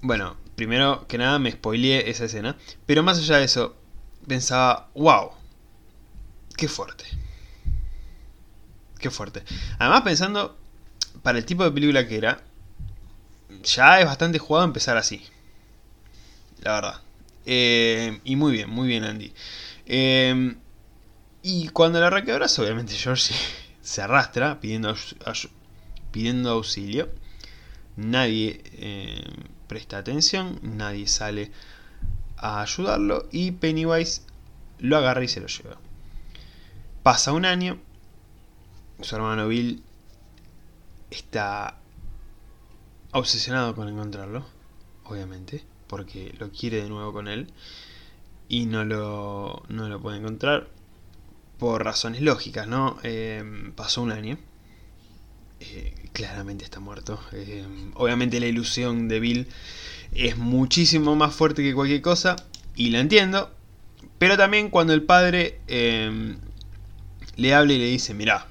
Bueno, 0.00 0.36
primero 0.54 1.06
que 1.08 1.18
nada 1.18 1.38
me 1.38 1.50
spoileé 1.50 2.10
esa 2.10 2.24
escena. 2.24 2.56
Pero 2.86 3.02
más 3.02 3.18
allá 3.18 3.38
de 3.38 3.44
eso, 3.44 3.76
pensaba, 4.26 4.88
wow, 4.94 5.32
qué 6.56 6.68
fuerte. 6.68 7.04
Qué 8.98 9.10
fuerte. 9.10 9.42
Además 9.78 10.02
pensando, 10.02 10.56
para 11.22 11.38
el 11.38 11.44
tipo 11.44 11.64
de 11.64 11.72
película 11.72 12.06
que 12.06 12.16
era, 12.16 12.42
ya 13.62 14.00
es 14.00 14.06
bastante 14.06 14.38
jugado 14.38 14.66
empezar 14.66 14.96
así. 14.96 15.24
La 16.60 16.74
verdad. 16.74 17.00
Eh, 17.50 18.20
y 18.24 18.36
muy 18.36 18.52
bien, 18.52 18.68
muy 18.68 18.86
bien 18.86 19.04
Andy. 19.04 19.32
Eh, 19.86 20.54
y 21.42 21.68
cuando 21.68 21.98
la 21.98 22.08
arranque 22.08 22.34
obviamente 22.34 22.92
George 22.92 23.32
se 23.80 24.02
arrastra 24.02 24.60
pidiendo, 24.60 24.94
pidiendo 26.12 26.50
auxilio. 26.50 27.08
Nadie 27.96 28.60
eh, 28.74 29.24
presta 29.66 29.96
atención, 29.96 30.60
nadie 30.62 31.08
sale 31.08 31.50
a 32.36 32.60
ayudarlo 32.60 33.26
y 33.32 33.52
Pennywise 33.52 34.22
lo 34.78 34.98
agarra 34.98 35.24
y 35.24 35.28
se 35.28 35.40
lo 35.40 35.46
lleva. 35.46 35.78
Pasa 37.02 37.32
un 37.32 37.46
año, 37.46 37.78
su 39.00 39.16
hermano 39.16 39.48
Bill 39.48 39.82
está 41.10 41.78
obsesionado 43.12 43.74
con 43.74 43.88
encontrarlo, 43.88 44.44
obviamente, 45.04 45.64
porque 45.88 46.34
lo 46.38 46.50
quiere 46.50 46.82
de 46.82 46.88
nuevo 46.88 47.12
con 47.12 47.26
él 47.26 47.52
y 48.48 48.66
no 48.66 48.84
lo, 48.84 49.62
no 49.68 49.88
lo 49.88 50.00
puede 50.00 50.18
encontrar 50.18 50.68
por 51.58 51.84
razones 51.84 52.22
lógicas, 52.22 52.66
¿no? 52.68 52.98
Eh, 53.02 53.42
pasó 53.74 54.02
un 54.02 54.12
año. 54.12 54.38
Eh, 55.60 55.92
claramente 56.12 56.64
está 56.64 56.80
muerto. 56.80 57.20
Eh, 57.32 57.66
obviamente 57.94 58.40
la 58.40 58.46
ilusión 58.46 59.08
de 59.08 59.20
Bill 59.20 59.48
es 60.12 60.36
muchísimo 60.36 61.16
más 61.16 61.34
fuerte 61.34 61.62
que 61.62 61.74
cualquier 61.74 62.00
cosa, 62.00 62.36
y 62.74 62.90
la 62.90 63.00
entiendo, 63.00 63.52
pero 64.18 64.36
también 64.36 64.70
cuando 64.70 64.94
el 64.94 65.02
padre 65.02 65.60
le 67.36 67.54
habla 67.54 67.72
y 67.72 67.78
le 67.78 67.86
dice, 67.86 68.14
mira, 68.14 68.46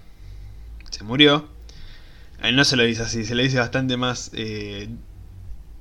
se 0.91 1.03
murió, 1.03 1.48
no 2.53 2.63
se 2.63 2.75
lo 2.75 2.84
dice 2.84 3.01
así, 3.01 3.25
se 3.25 3.34
lo 3.34 3.41
dice 3.41 3.58
bastante 3.58 3.98
más 3.98 4.32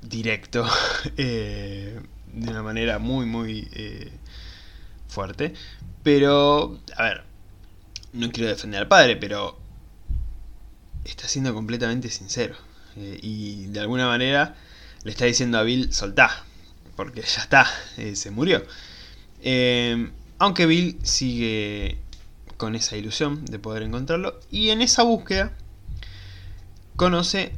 directo, 0.01 0.65
eh, 1.17 1.99
de 2.33 2.51
una 2.51 2.63
manera 2.63 2.99
muy, 2.99 3.25
muy 3.25 3.69
fuerte, 5.07 5.53
pero, 6.03 6.79
a 6.95 7.03
ver, 7.03 7.23
no 8.13 8.31
quiero 8.31 8.49
defender 8.49 8.81
al 8.81 8.87
padre, 8.87 9.15
pero 9.17 9.59
está 11.03 11.27
siendo 11.27 11.53
completamente 11.53 12.09
sincero. 12.09 12.55
Eh, 12.95 13.19
y 13.21 13.65
de 13.67 13.79
alguna 13.79 14.07
manera 14.07 14.55
le 15.03 15.11
está 15.11 15.25
diciendo 15.25 15.57
a 15.57 15.63
Bill, 15.63 15.93
soltá, 15.93 16.43
porque 16.95 17.21
ya 17.21 17.41
está, 17.41 17.67
eh, 17.97 18.15
se 18.15 18.31
murió. 18.31 18.63
Eh, 19.41 20.11
aunque 20.39 20.65
Bill 20.65 20.97
sigue 21.03 21.97
con 22.57 22.75
esa 22.75 22.97
ilusión 22.97 23.45
de 23.45 23.59
poder 23.59 23.83
encontrarlo. 23.83 24.39
Y 24.51 24.69
en 24.69 24.81
esa 24.81 25.03
búsqueda 25.03 25.53
conoce 26.95 27.53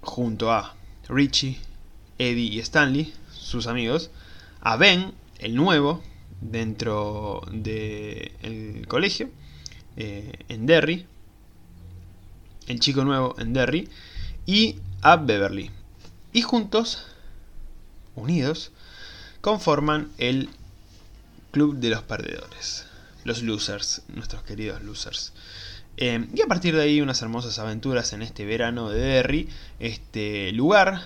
junto 0.00 0.52
a 0.52 0.74
Richie, 1.08 1.58
Eddie 2.18 2.54
y 2.54 2.58
Stanley, 2.60 3.14
sus 3.32 3.66
amigos, 3.66 4.10
a 4.60 4.76
Ben, 4.76 5.12
el 5.38 5.54
nuevo, 5.54 6.02
dentro 6.40 7.42
del 7.50 8.86
colegio, 8.88 9.30
en 9.96 10.66
Derry, 10.66 11.06
el 12.66 12.80
chico 12.80 13.04
nuevo 13.04 13.34
en 13.38 13.52
Derry, 13.52 13.88
y 14.46 14.76
a 15.02 15.16
Beverly. 15.16 15.70
Y 16.32 16.42
juntos, 16.42 17.04
unidos, 18.14 18.72
conforman 19.40 20.10
el 20.18 20.50
Club 21.50 21.76
de 21.76 21.90
los 21.90 22.02
Perdedores. 22.02 22.86
Los 23.24 23.42
losers, 23.42 24.02
nuestros 24.08 24.42
queridos 24.42 24.82
losers. 24.82 25.32
Eh, 25.98 26.26
y 26.32 26.40
a 26.40 26.46
partir 26.46 26.74
de 26.74 26.82
ahí 26.82 27.00
unas 27.00 27.20
hermosas 27.22 27.58
aventuras 27.58 28.12
en 28.12 28.22
este 28.22 28.44
verano 28.44 28.88
de 28.88 29.00
Derry, 29.00 29.48
este 29.80 30.52
lugar 30.52 31.02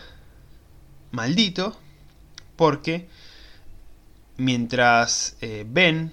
maldito, 1.11 1.79
porque 2.57 3.09
mientras 4.37 5.37
eh, 5.41 5.65
Ben 5.67 6.13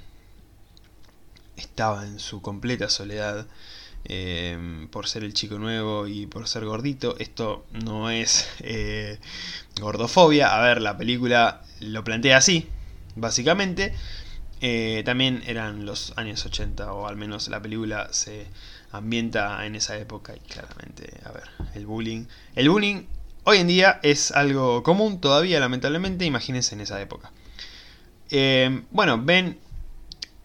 estaba 1.58 2.06
en 2.08 2.20
su 2.20 2.42
completa 2.42 2.90
soledad, 2.90 3.46
Em, 4.06 4.88
por 4.88 5.08
ser 5.08 5.24
el 5.24 5.34
chico 5.34 5.60
nuevo 5.60 6.08
y 6.08 6.26
por 6.26 6.48
ser 6.48 6.66
gordito. 6.66 7.16
Esto 7.20 7.66
no 7.72 8.10
es 8.10 8.50
eh, 8.62 9.20
gordofobia. 9.80 10.56
A 10.56 10.62
ver, 10.62 10.82
la 10.82 10.98
película 10.98 11.62
lo 11.80 12.04
plantea 12.04 12.38
así, 12.38 12.68
básicamente. 13.16 13.94
Eh, 14.62 15.04
también 15.06 15.42
eran 15.46 15.86
los 15.86 16.14
años 16.18 16.46
80, 16.46 16.92
o 16.94 17.08
al 17.08 17.16
menos 17.16 17.48
la 17.48 17.62
película 17.62 18.10
se 18.12 18.48
ambienta 18.92 19.66
en 19.66 19.76
esa 19.76 19.98
época 19.98 20.36
y 20.36 20.40
claramente, 20.40 21.22
a 21.24 21.32
ver, 21.32 21.44
el 21.76 21.86
bullying. 21.86 22.26
El 22.56 22.70
bullying 22.70 23.04
hoy 23.46 23.60
en 23.60 23.68
día 23.68 24.00
es 24.04 24.32
algo 24.32 24.84
común 24.84 25.22
todavía, 25.22 25.60
lamentablemente, 25.60 26.26
imagínense 26.26 26.76
en 26.76 26.82
esa 26.82 27.02
época. 27.02 27.32
Em, 28.30 28.86
bueno, 28.92 29.18
Ben 29.24 29.58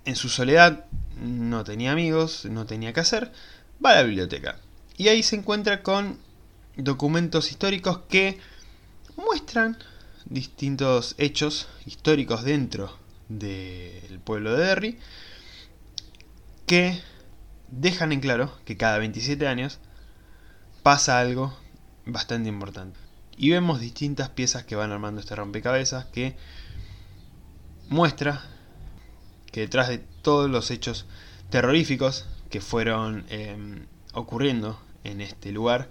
en 0.05 0.17
su 0.17 0.29
soledad 0.29 0.85
no 1.21 1.65
tenía 1.65 1.93
amigos, 1.93 2.45
no 2.45 2.67
tenía 2.67 2.93
que 2.93 3.01
hacer, 3.01 3.33
va 3.85 3.91
a 3.91 3.95
la 3.97 4.03
biblioteca. 4.03 4.59
Y 4.97 5.09
ahí 5.09 5.23
se 5.23 5.37
encuentra 5.37 5.83
con 5.83 6.19
documentos 6.77 7.51
históricos 7.51 8.01
que 8.09 8.39
muestran 9.17 9.77
distintos 10.27 11.15
hechos 11.19 11.69
históricos 11.85 12.45
dentro 12.45 13.04
del 13.29 14.21
pueblo 14.21 14.55
de 14.55 14.65
Derry 14.65 14.99
que 16.67 17.01
dejan 17.69 18.13
en 18.13 18.21
claro 18.21 18.53
que 18.65 18.77
cada 18.77 18.99
27 18.99 19.47
años 19.47 19.79
pasa 20.83 21.19
algo 21.19 21.57
bastante 22.07 22.49
importante. 22.49 22.99
Y 23.37 23.51
vemos 23.51 23.81
distintas 23.81 24.29
piezas 24.31 24.65
que 24.65 24.77
van 24.77 24.93
armando 24.93 25.21
este 25.21 25.35
rompecabezas 25.35 26.07
que 26.07 26.37
muestra 27.89 28.43
que 29.51 29.61
detrás 29.61 29.89
de 29.89 29.99
todos 29.99 30.51
los 30.51 30.71
hechos 30.71 31.07
terroríficos 31.51 32.27
que 32.51 32.61
fueron 32.61 33.25
em, 33.29 33.87
ocurriendo 34.13 34.81
en 35.05 35.21
este 35.21 35.53
lugar 35.53 35.91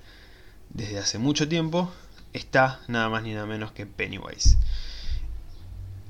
desde 0.69 0.99
hace 0.99 1.17
mucho 1.17 1.47
tiempo, 1.47 1.91
está 2.33 2.79
nada 2.87 3.09
más 3.09 3.23
ni 3.23 3.33
nada 3.33 3.45
menos 3.45 3.71
que 3.71 3.85
Pennywise. 3.85 4.57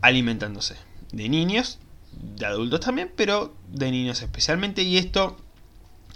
Alimentándose 0.01 0.75
de 1.13 1.29
niños, 1.29 1.79
de 2.35 2.45
adultos 2.45 2.81
también, 2.81 3.11
pero 3.15 3.55
de 3.69 3.91
niños 3.91 4.21
especialmente. 4.21 4.81
Y 4.81 4.97
esto 4.97 5.37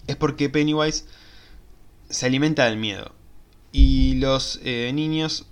es 0.08 0.18
porque 0.18 0.50
Pennywise 0.50 1.06
se 2.10 2.26
alimenta 2.26 2.66
del 2.66 2.78
miedo. 2.78 3.14
Y 3.72 4.16
los 4.16 4.60
eh, 4.64 4.92
niños 4.94 5.46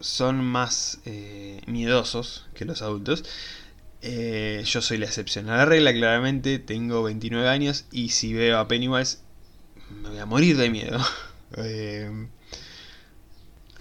son 0.00 0.44
más 0.44 0.98
eh, 1.06 1.62
miedosos 1.66 2.46
que 2.54 2.64
los 2.64 2.82
adultos. 2.82 3.24
Eh, 4.02 4.62
yo 4.66 4.82
soy 4.82 4.98
la 4.98 5.06
excepción 5.06 5.48
a 5.48 5.56
la 5.56 5.64
regla, 5.64 5.92
claramente. 5.92 6.58
Tengo 6.58 7.02
29 7.04 7.48
años 7.48 7.86
y 7.90 8.10
si 8.10 8.34
veo 8.34 8.58
a 8.58 8.68
Pennywise 8.68 9.20
me 10.02 10.10
voy 10.10 10.18
a 10.18 10.26
morir 10.26 10.56
de 10.56 10.70
miedo. 10.70 10.98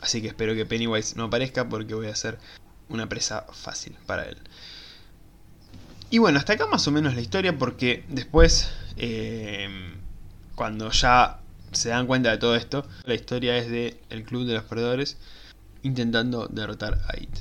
así 0.01 0.21
que 0.21 0.27
espero 0.27 0.53
que 0.53 0.65
Pennywise 0.65 1.15
no 1.15 1.23
aparezca 1.25 1.67
porque 1.67 1.95
voy 1.95 2.07
a 2.07 2.15
ser 2.15 2.38
una 2.89 3.09
presa 3.09 3.47
fácil 3.51 3.95
para 4.05 4.23
él. 4.25 4.38
Y 6.13 6.20
bueno, 6.20 6.38
hasta 6.38 6.53
acá 6.53 6.67
más 6.67 6.88
o 6.88 6.91
menos 6.91 7.15
la 7.15 7.22
historia 7.22 7.58
porque 7.58 8.03
después, 8.08 8.70
cuando 10.53 10.91
ya 10.91 11.39
se 11.72 11.89
dan 11.89 12.05
cuenta 12.05 12.29
de 12.29 12.38
todo 12.38 12.55
esto. 12.55 12.86
La 13.05 13.15
historia 13.15 13.58
es 13.58 13.67
de 13.67 14.00
el 14.12 14.24
Club 14.24 14.46
de 14.46 14.53
los 14.53 14.63
Perdedores 14.63 15.17
intentando 15.82 16.46
derrotar 16.46 17.00
a 17.08 17.20
It. 17.20 17.36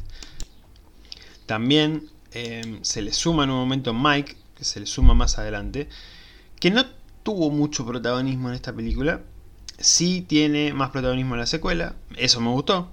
También 1.44 2.08
em, 2.30 2.82
se 2.82 3.02
le 3.02 3.12
suma 3.12 3.44
en 3.44 3.50
un 3.50 3.58
momento 3.58 3.92
Mike, 3.92 4.38
que 4.56 4.64
se 4.64 4.80
le 4.80 4.86
suma 4.86 5.12
más 5.12 5.36
adelante, 5.38 5.90
que 6.58 6.70
no 6.70 6.86
tuvo 7.24 7.50
mucho 7.50 7.84
protagonismo 7.84 8.48
en 8.48 8.54
esta 8.54 8.72
película. 8.72 9.20
Sí 9.80 10.22
tiene 10.22 10.72
más 10.72 10.88
protagonismo 10.88 11.34
en 11.34 11.40
la 11.40 11.46
secuela, 11.46 11.94
eso 12.16 12.40
me 12.40 12.48
gustó, 12.48 12.90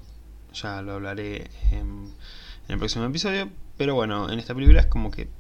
ya 0.54 0.82
lo 0.82 0.96
hablaré 0.96 1.50
en 1.72 2.12
el 2.68 2.78
próximo 2.78 3.06
episodio, 3.06 3.48
pero 3.78 3.96
bueno, 3.96 4.30
en 4.30 4.40
esta 4.40 4.54
película 4.54 4.82
es 4.82 4.88
como 4.88 5.10
que 5.10 5.39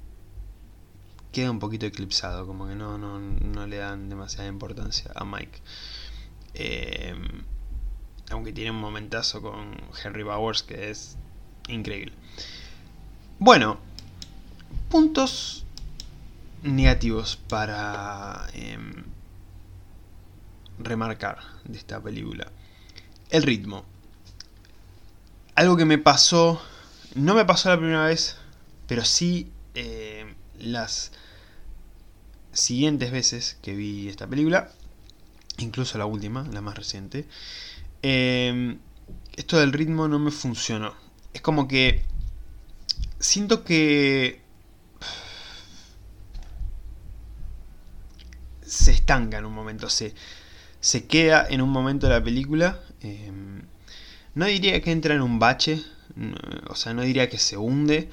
queda 1.31 1.51
un 1.51 1.59
poquito 1.59 1.85
eclipsado, 1.85 2.47
como 2.47 2.67
que 2.67 2.75
no, 2.75 2.97
no, 2.97 3.19
no 3.19 3.67
le 3.67 3.77
dan 3.77 4.09
demasiada 4.09 4.47
importancia 4.47 5.11
a 5.15 5.25
Mike. 5.25 5.59
Eh, 6.53 7.15
aunque 8.31 8.53
tiene 8.53 8.71
un 8.71 8.77
momentazo 8.77 9.41
con 9.41 9.75
Henry 10.03 10.23
Bowers 10.23 10.63
que 10.63 10.89
es 10.89 11.17
increíble. 11.67 12.13
Bueno, 13.39 13.79
puntos 14.89 15.65
negativos 16.63 17.37
para 17.37 18.47
em, 18.53 19.03
remarcar 20.77 21.39
de 21.63 21.77
esta 21.77 22.01
película. 22.01 22.51
El 23.29 23.43
ritmo. 23.43 23.85
Algo 25.55 25.77
que 25.77 25.85
me 25.85 25.97
pasó, 25.97 26.61
no 27.15 27.33
me 27.33 27.45
pasó 27.45 27.69
la 27.69 27.77
primera 27.77 28.05
vez, 28.05 28.37
pero 28.87 29.03
sí 29.05 29.51
eh, 29.75 30.33
las 30.59 31.11
siguientes 32.51 33.11
veces 33.11 33.57
que 33.61 33.75
vi 33.75 34.09
esta 34.09 34.27
película, 34.27 34.71
incluso 35.57 35.97
la 35.97 36.05
última, 36.05 36.47
la 36.51 36.61
más 36.61 36.75
reciente, 36.75 37.27
em, 38.01 38.79
esto 39.35 39.57
del 39.59 39.73
ritmo 39.73 40.07
no 40.07 40.19
me 40.19 40.31
funcionó. 40.31 40.93
Es 41.33 41.41
como 41.41 41.67
que 41.67 42.03
siento 43.19 43.63
que 43.63 44.41
se 48.61 48.91
estanca 48.91 49.37
en 49.37 49.45
un 49.45 49.53
momento, 49.53 49.89
se, 49.89 50.13
se 50.79 51.05
queda 51.05 51.45
en 51.49 51.61
un 51.61 51.69
momento 51.69 52.07
de 52.07 52.13
la 52.13 52.23
película. 52.23 52.79
Em, 53.01 53.63
no 54.35 54.45
diría 54.45 54.81
que 54.81 54.91
entra 54.91 55.15
en 55.15 55.21
un 55.21 55.39
bache, 55.39 55.83
o 56.67 56.75
sea, 56.75 56.93
no 56.93 57.01
diría 57.01 57.29
que 57.29 57.37
se 57.37 57.57
hunde, 57.57 58.09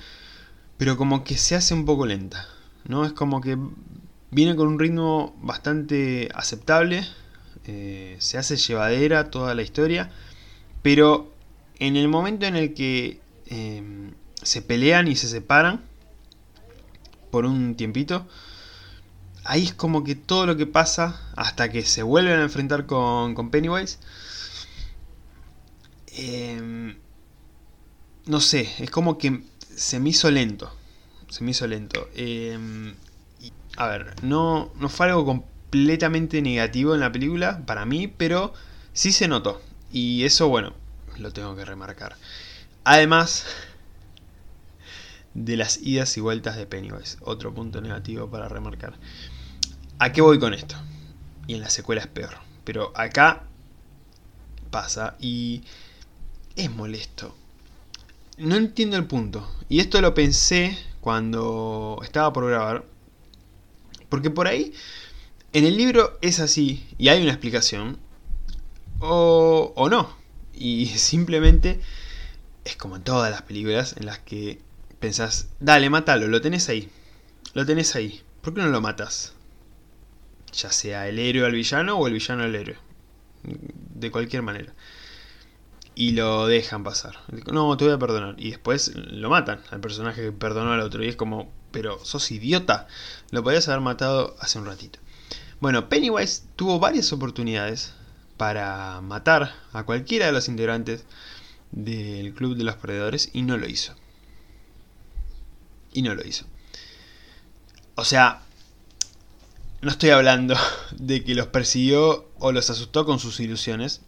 pero 0.79 0.97
como 0.97 1.25
que 1.25 1.37
se 1.37 1.55
hace 1.55 1.75
un 1.75 1.85
poco 1.85 2.07
lenta, 2.07 2.47
¿no? 2.87 3.05
Es 3.05 3.13
como 3.13 3.41
que 3.41 3.59
viene 4.31 4.57
con 4.57 4.69
un 4.69 4.79
ritmo 4.79 5.35
bastante 5.41 6.29
aceptable, 6.35 7.07
eh, 7.65 8.17
se 8.21 8.39
hace 8.39 8.57
llevadera 8.57 9.31
toda 9.31 9.55
la 9.55 9.63
historia, 9.63 10.11
pero 10.83 11.33
en 11.79 11.97
el 11.97 12.09
momento 12.09 12.47
en 12.47 12.57
el 12.57 12.75
que 12.75 13.21
em, 13.47 14.13
se 14.43 14.63
pelean 14.63 15.09
y 15.09 15.17
se 15.17 15.29
separan 15.29 15.83
por 17.31 17.47
un 17.47 17.75
tiempito, 17.77 18.27
ahí 19.45 19.65
es 19.65 19.75
como 19.75 20.05
que 20.05 20.15
todo 20.15 20.47
lo 20.47 20.57
que 20.57 20.67
pasa 20.67 21.21
hasta 21.37 21.71
que 21.71 21.83
se 21.83 22.03
vuelven 22.03 22.39
a 22.39 22.43
enfrentar 22.43 22.87
con, 22.87 23.35
con 23.35 23.51
Pennywise. 23.51 23.99
Em, 26.09 26.97
no 28.27 28.41
sé, 28.41 28.73
es 28.79 28.91
como 28.91 29.19
que 29.19 29.43
se 29.77 30.01
me 30.01 30.11
hizo 30.11 30.31
lento. 30.31 30.75
Se 31.29 31.45
me 31.45 31.53
hizo 31.53 31.67
lento. 31.67 32.09
Em, 32.15 32.95
a 33.77 33.87
ver, 33.87 34.15
no, 34.23 34.73
no 34.77 34.89
fue 34.89 35.07
algo 35.07 35.25
completamente 35.25 36.43
negativo 36.43 36.95
en 36.95 37.01
la 37.01 37.13
película, 37.13 37.65
para 37.67 37.85
mí, 37.85 38.09
pero 38.09 38.55
sí 38.93 39.13
se 39.13 39.29
notó. 39.29 39.63
Y 39.93 40.25
eso, 40.25 40.49
bueno, 40.49 40.73
lo 41.19 41.33
tengo 41.33 41.55
que 41.55 41.65
remarcar. 41.65 42.17
Además 42.85 43.45
de 45.35 45.57
las 45.57 45.79
idas 45.83 46.17
y 46.17 46.21
vueltas 46.21 46.57
de 46.57 46.67
Pennywise. 46.67 47.19
Otro 47.21 47.53
punto 47.53 47.81
negativo 47.81 48.31
para 48.31 48.49
remarcar. 48.49 48.95
¿A 49.99 50.13
qué 50.13 50.23
voy 50.23 50.39
con 50.39 50.55
esto? 50.55 50.77
Y 51.47 51.55
en 51.55 51.61
la 51.61 51.71
secuela 51.71 52.01
es 52.01 52.07
peor. 52.07 52.35
Pero 52.65 52.93
acá 52.95 53.45
pasa 54.71 55.17
y 55.21 55.63
es 56.57 56.71
molesto 56.71 57.37
no 58.37 58.57
entiendo 58.57 58.97
el 58.97 59.07
punto. 59.07 59.49
Y 59.69 59.81
esto 59.81 60.01
lo 60.01 60.15
pensé 60.15 60.77
cuando 61.01 61.99
estaba 62.03 62.33
por 62.33 62.49
grabar. 62.49 62.85
Porque 64.09 64.31
por 64.31 64.47
ahí, 64.47 64.73
en 65.53 65.65
el 65.65 65.77
libro 65.77 66.19
es 66.23 66.41
así 66.41 66.87
y 66.99 67.09
hay 67.09 67.23
una 67.23 67.33
explicación. 67.33 67.99
O, 69.01 69.73
o 69.77 69.89
no. 69.89 70.17
Y 70.55 70.87
simplemente 70.97 71.81
es 72.65 72.77
como 72.77 72.97
en 72.97 73.03
todas 73.03 73.31
las 73.31 73.43
películas 73.43 73.95
en 73.99 74.07
las 74.07 74.19
que 74.19 74.61
pensás, 75.01 75.49
dale, 75.61 75.91
mátalo, 75.91 76.29
lo 76.29 76.41
tenés 76.41 76.69
ahí. 76.69 76.91
Lo 77.55 77.65
tenés 77.67 77.95
ahí. 77.97 78.23
¿Por 78.43 78.55
qué 78.55 78.61
no 78.61 78.69
lo 78.69 78.81
matas? 78.81 79.33
Ya 80.53 80.71
sea 80.71 81.09
el 81.09 81.19
héroe 81.19 81.45
al 81.45 81.53
villano 81.53 81.99
o 81.99 82.07
el 82.07 82.15
villano 82.15 82.45
al 82.45 82.55
héroe. 82.55 82.79
De 83.43 84.11
cualquier 84.11 84.43
manera 84.43 84.73
y 85.99 86.11
lo 86.13 86.47
dejan 86.47 86.85
pasar. 86.85 87.17
No, 87.51 87.75
te 87.77 87.87
voy 87.87 87.95
a 87.95 87.99
perdonar. 87.99 88.35
Y 88.39 88.51
después 88.51 88.93
lo 88.95 89.31
matan 89.31 89.63
al 89.71 89.81
personaje 89.81 90.23
que 90.23 90.31
perdonó 90.31 90.73
al 90.73 90.81
otro. 90.81 91.03
Y 91.03 91.09
es 91.09 91.17
como, 91.17 91.51
pero 91.73 92.05
sos 92.05 92.31
idiota. 92.31 92.87
Lo 93.31 93.43
podías 93.43 93.67
haber 93.69 93.81
matado 93.81 94.37
hace 94.39 94.59
un 94.59 94.67
ratito. 94.67 94.99
Bueno, 95.59 95.89
Pennywise 95.89 96.43
tuvo 96.55 96.79
varias 96.79 97.15
oportunidades 97.15 97.95
para 98.37 99.01
matar 99.01 99.55
a 99.73 99.85
cualquiera 99.85 100.27
de 100.27 100.33
los 100.33 100.49
integrantes 100.49 101.07
del 101.73 102.35
Club 102.35 102.57
de 102.59 102.65
los 102.65 102.77
Perdedores 102.77 103.31
y 103.33 103.41
no 103.41 103.57
lo 103.57 103.67
hizo. 103.67 103.95
Y 105.95 106.03
no 106.03 106.15
lo 106.15 106.27
hizo. 106.27 106.45
O 107.95 108.05
sea, 108.05 108.43
no 109.81 109.91
estoy 109.91 110.11
hablando 110.11 110.57
de 110.93 111.25
que 111.25 111.35
los 111.35 111.47
persiguió 111.47 112.29
o 112.39 112.53
los 112.53 112.69
asustó 112.69 113.07
con 113.07 113.19
sus 113.19 113.41
ilusiones 113.41 114.03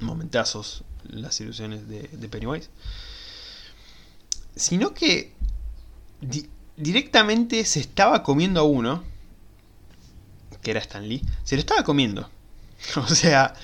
momentazos 0.00 0.84
las 1.08 1.40
ilusiones 1.40 1.88
de, 1.88 2.28
Pennywise, 2.28 2.68
sino 4.54 4.94
que 4.94 5.32
directamente 6.76 7.64
se 7.64 7.80
estaba 7.80 8.22
comiendo 8.22 8.60
a 8.60 8.64
uno, 8.64 9.04
que 10.62 10.70
era 10.72 10.80
Stan 10.80 11.06
Lee, 11.06 11.22
se 11.44 11.56
lo 11.56 11.60
estaba 11.60 11.84
comiendo. 11.84 12.30
O 12.96 13.08
sea, 13.08 13.54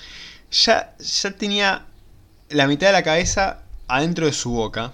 ya, 0.51 0.95
ya 0.97 1.31
tenía 1.37 1.85
la 2.49 2.67
mitad 2.67 2.87
de 2.87 2.93
la 2.93 3.03
cabeza 3.03 3.63
adentro 3.87 4.25
de 4.25 4.33
su 4.33 4.51
boca, 4.51 4.93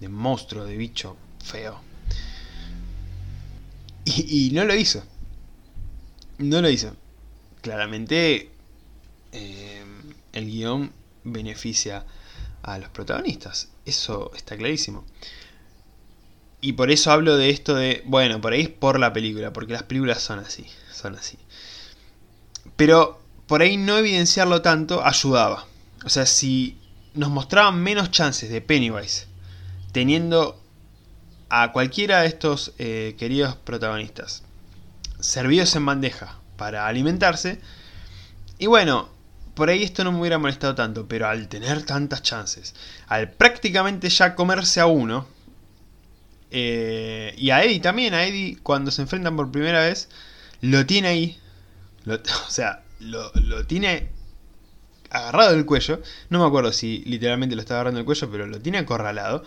de 0.00 0.08
monstruo, 0.08 0.64
de 0.64 0.76
bicho 0.76 1.16
feo. 1.44 1.80
Y, 4.06 4.50
no 4.52 4.64
lo 4.64 4.74
hizo. 4.74 5.02
No 6.38 6.60
lo 6.60 6.68
hizo. 6.68 6.94
Claramente 7.62 8.50
eh, 9.32 9.82
el 10.34 10.46
guion 10.46 10.92
beneficia 11.24 12.04
a 12.62 12.78
los 12.78 12.90
protagonistas. 12.90 13.68
Eso 13.86 14.30
está 14.34 14.56
clarísimo. 14.56 15.04
Y 16.60 16.72
por 16.72 16.90
eso 16.90 17.10
hablo 17.10 17.36
de 17.36 17.50
esto 17.50 17.74
de, 17.74 18.02
bueno, 18.06 18.40
por 18.40 18.52
ahí 18.52 18.62
es 18.62 18.68
por 18.68 18.98
la 18.98 19.12
película, 19.12 19.52
porque 19.52 19.72
las 19.72 19.82
películas 19.82 20.22
son 20.22 20.38
así, 20.38 20.66
son 20.92 21.14
así. 21.14 21.38
Pero 22.76 23.20
por 23.46 23.62
ahí 23.62 23.76
no 23.76 23.98
evidenciarlo 23.98 24.62
tanto 24.62 25.04
ayudaba. 25.04 25.66
O 26.04 26.08
sea, 26.08 26.26
si 26.26 26.78
nos 27.14 27.30
mostraban 27.30 27.82
menos 27.82 28.10
chances 28.10 28.50
de 28.50 28.60
Pennywise 28.60 29.26
teniendo 29.92 30.60
a 31.48 31.70
cualquiera 31.72 32.22
de 32.22 32.26
estos 32.26 32.72
eh, 32.78 33.14
queridos 33.18 33.54
protagonistas 33.56 34.42
servidos 35.20 35.74
en 35.76 35.86
bandeja 35.86 36.38
para 36.56 36.86
alimentarse, 36.86 37.60
y 38.58 38.66
bueno, 38.66 39.08
por 39.54 39.70
ahí 39.70 39.82
esto 39.82 40.04
no 40.04 40.12
me 40.12 40.20
hubiera 40.20 40.38
molestado 40.38 40.74
tanto, 40.74 41.06
pero 41.06 41.28
al 41.28 41.48
tener 41.48 41.84
tantas 41.84 42.22
chances, 42.22 42.74
al 43.06 43.30
prácticamente 43.32 44.08
ya 44.08 44.34
comerse 44.34 44.80
a 44.80 44.86
uno, 44.86 45.26
eh, 46.50 47.34
y 47.36 47.50
a 47.50 47.62
Eddie 47.64 47.80
también, 47.80 48.14
a 48.14 48.24
Eddie 48.24 48.58
cuando 48.62 48.90
se 48.90 49.02
enfrentan 49.02 49.36
por 49.36 49.50
primera 49.50 49.80
vez, 49.80 50.08
lo 50.60 50.86
tiene 50.86 51.08
ahí, 51.08 51.38
o 52.06 52.50
sea, 52.50 52.82
lo, 53.00 53.30
lo 53.34 53.66
tiene 53.66 54.10
agarrado 55.10 55.52
del 55.52 55.66
cuello, 55.66 56.02
no 56.30 56.40
me 56.40 56.46
acuerdo 56.46 56.72
si 56.72 57.04
literalmente 57.06 57.54
lo 57.54 57.62
está 57.62 57.74
agarrando 57.74 57.98
del 57.98 58.06
cuello, 58.06 58.30
pero 58.30 58.46
lo 58.46 58.60
tiene 58.60 58.78
acorralado, 58.78 59.44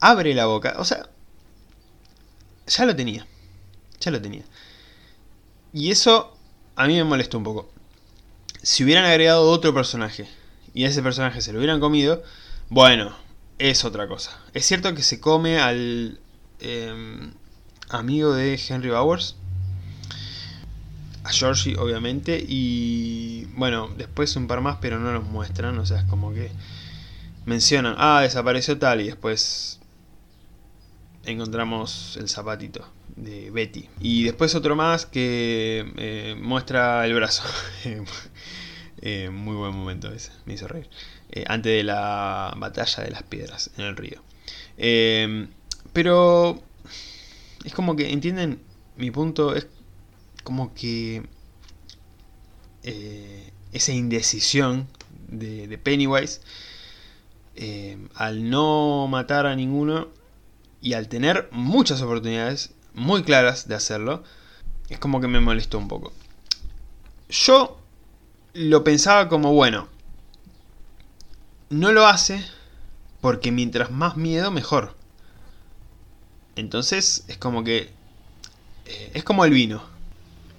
abre 0.00 0.34
la 0.34 0.46
boca, 0.46 0.74
o 0.78 0.84
sea, 0.84 1.08
ya 2.66 2.84
lo 2.86 2.96
tenía, 2.96 3.26
ya 4.00 4.10
lo 4.10 4.20
tenía. 4.20 4.44
Y 5.72 5.90
eso 5.90 6.36
a 6.76 6.86
mí 6.86 6.94
me 6.94 7.04
molestó 7.04 7.38
un 7.38 7.44
poco 7.44 7.73
si 8.64 8.82
hubieran 8.82 9.04
agregado 9.04 9.50
otro 9.50 9.74
personaje 9.74 10.26
y 10.72 10.84
a 10.84 10.88
ese 10.88 11.02
personaje 11.02 11.42
se 11.42 11.52
lo 11.52 11.58
hubieran 11.58 11.80
comido, 11.80 12.22
bueno, 12.70 13.14
es 13.58 13.84
otra 13.84 14.08
cosa. 14.08 14.40
Es 14.54 14.64
cierto 14.64 14.94
que 14.94 15.02
se 15.02 15.20
come 15.20 15.58
al 15.58 16.18
em, 16.60 17.34
amigo 17.90 18.32
de 18.34 18.58
Henry 18.68 18.88
Bowers, 18.88 19.36
a 21.24 21.30
Georgie 21.30 21.76
obviamente, 21.76 22.42
y 22.46 23.44
bueno, 23.54 23.90
después 23.98 24.34
un 24.36 24.46
par 24.46 24.62
más, 24.62 24.78
pero 24.80 24.98
no 24.98 25.12
los 25.12 25.24
muestran, 25.24 25.78
o 25.78 25.84
sea, 25.84 26.00
es 26.00 26.04
como 26.06 26.32
que 26.32 26.50
mencionan, 27.44 27.94
ah, 27.98 28.22
desapareció 28.22 28.78
tal, 28.78 29.02
y 29.02 29.04
después 29.04 29.78
encontramos 31.26 32.16
el 32.18 32.30
zapatito 32.30 32.93
de 33.16 33.50
Betty. 33.50 33.88
Y 34.00 34.24
después 34.24 34.54
otro 34.54 34.76
más 34.76 35.06
que 35.06 35.92
eh, 35.96 36.36
muestra 36.40 37.04
el 37.06 37.14
brazo. 37.14 37.42
Eh, 39.06 39.28
muy 39.28 39.54
buen 39.54 39.74
momento 39.74 40.10
ese, 40.10 40.30
me 40.46 40.54
hizo 40.54 40.66
reír. 40.66 40.88
Eh, 41.30 41.44
antes 41.46 41.70
de 41.76 41.84
la 41.84 42.54
batalla 42.56 43.02
de 43.02 43.10
las 43.10 43.22
piedras 43.22 43.70
en 43.76 43.84
el 43.84 43.96
río. 43.98 44.22
pero 45.92 46.62
es 47.64 47.74
como 47.74 47.96
que, 47.96 48.10
¿entienden? 48.12 48.62
Mi 48.96 49.10
punto 49.10 49.54
es 49.54 49.66
como 50.42 50.72
que 50.72 51.22
esa 53.72 53.92
indecisión 53.92 54.88
de, 55.28 55.68
de 55.68 55.76
Pennywise, 55.76 56.40
al 58.14 58.48
no 58.48 59.06
matar 59.06 59.44
a 59.44 59.54
ninguno 59.54 60.08
y 60.80 60.94
al 60.94 61.08
tener 61.08 61.50
muchas 61.52 62.00
oportunidades, 62.00 62.74
muy 62.94 63.22
claras 63.22 63.68
de 63.68 63.74
hacerlo, 63.74 64.22
es 64.88 64.98
como 64.98 65.20
que 65.20 65.28
me 65.28 65.40
molestó 65.40 65.78
un 65.78 65.88
poco. 65.88 66.12
Yo 67.28 67.78
lo 68.52 68.84
pensaba 68.84 69.28
como, 69.28 69.52
bueno, 69.52 69.88
no 71.70 71.92
lo 71.92 72.06
hace 72.06 72.44
porque 73.20 73.50
mientras 73.50 73.90
más 73.90 74.16
miedo, 74.16 74.50
mejor. 74.50 74.96
Entonces 76.56 77.24
es 77.28 77.38
como 77.38 77.64
que... 77.64 77.90
Eh, 78.86 79.10
es 79.14 79.24
como 79.24 79.44
el 79.44 79.50
vino. 79.50 79.82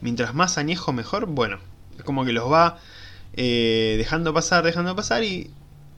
Mientras 0.02 0.34
más 0.34 0.58
añejo, 0.58 0.92
mejor. 0.92 1.28
Bueno, 1.28 1.60
es 1.98 2.04
como 2.04 2.26
que 2.26 2.34
los 2.34 2.52
va 2.52 2.80
eh, 3.34 3.96
dejando 3.98 4.34
pasar, 4.34 4.64
dejando 4.64 4.96
pasar 4.96 5.24
y 5.24 5.52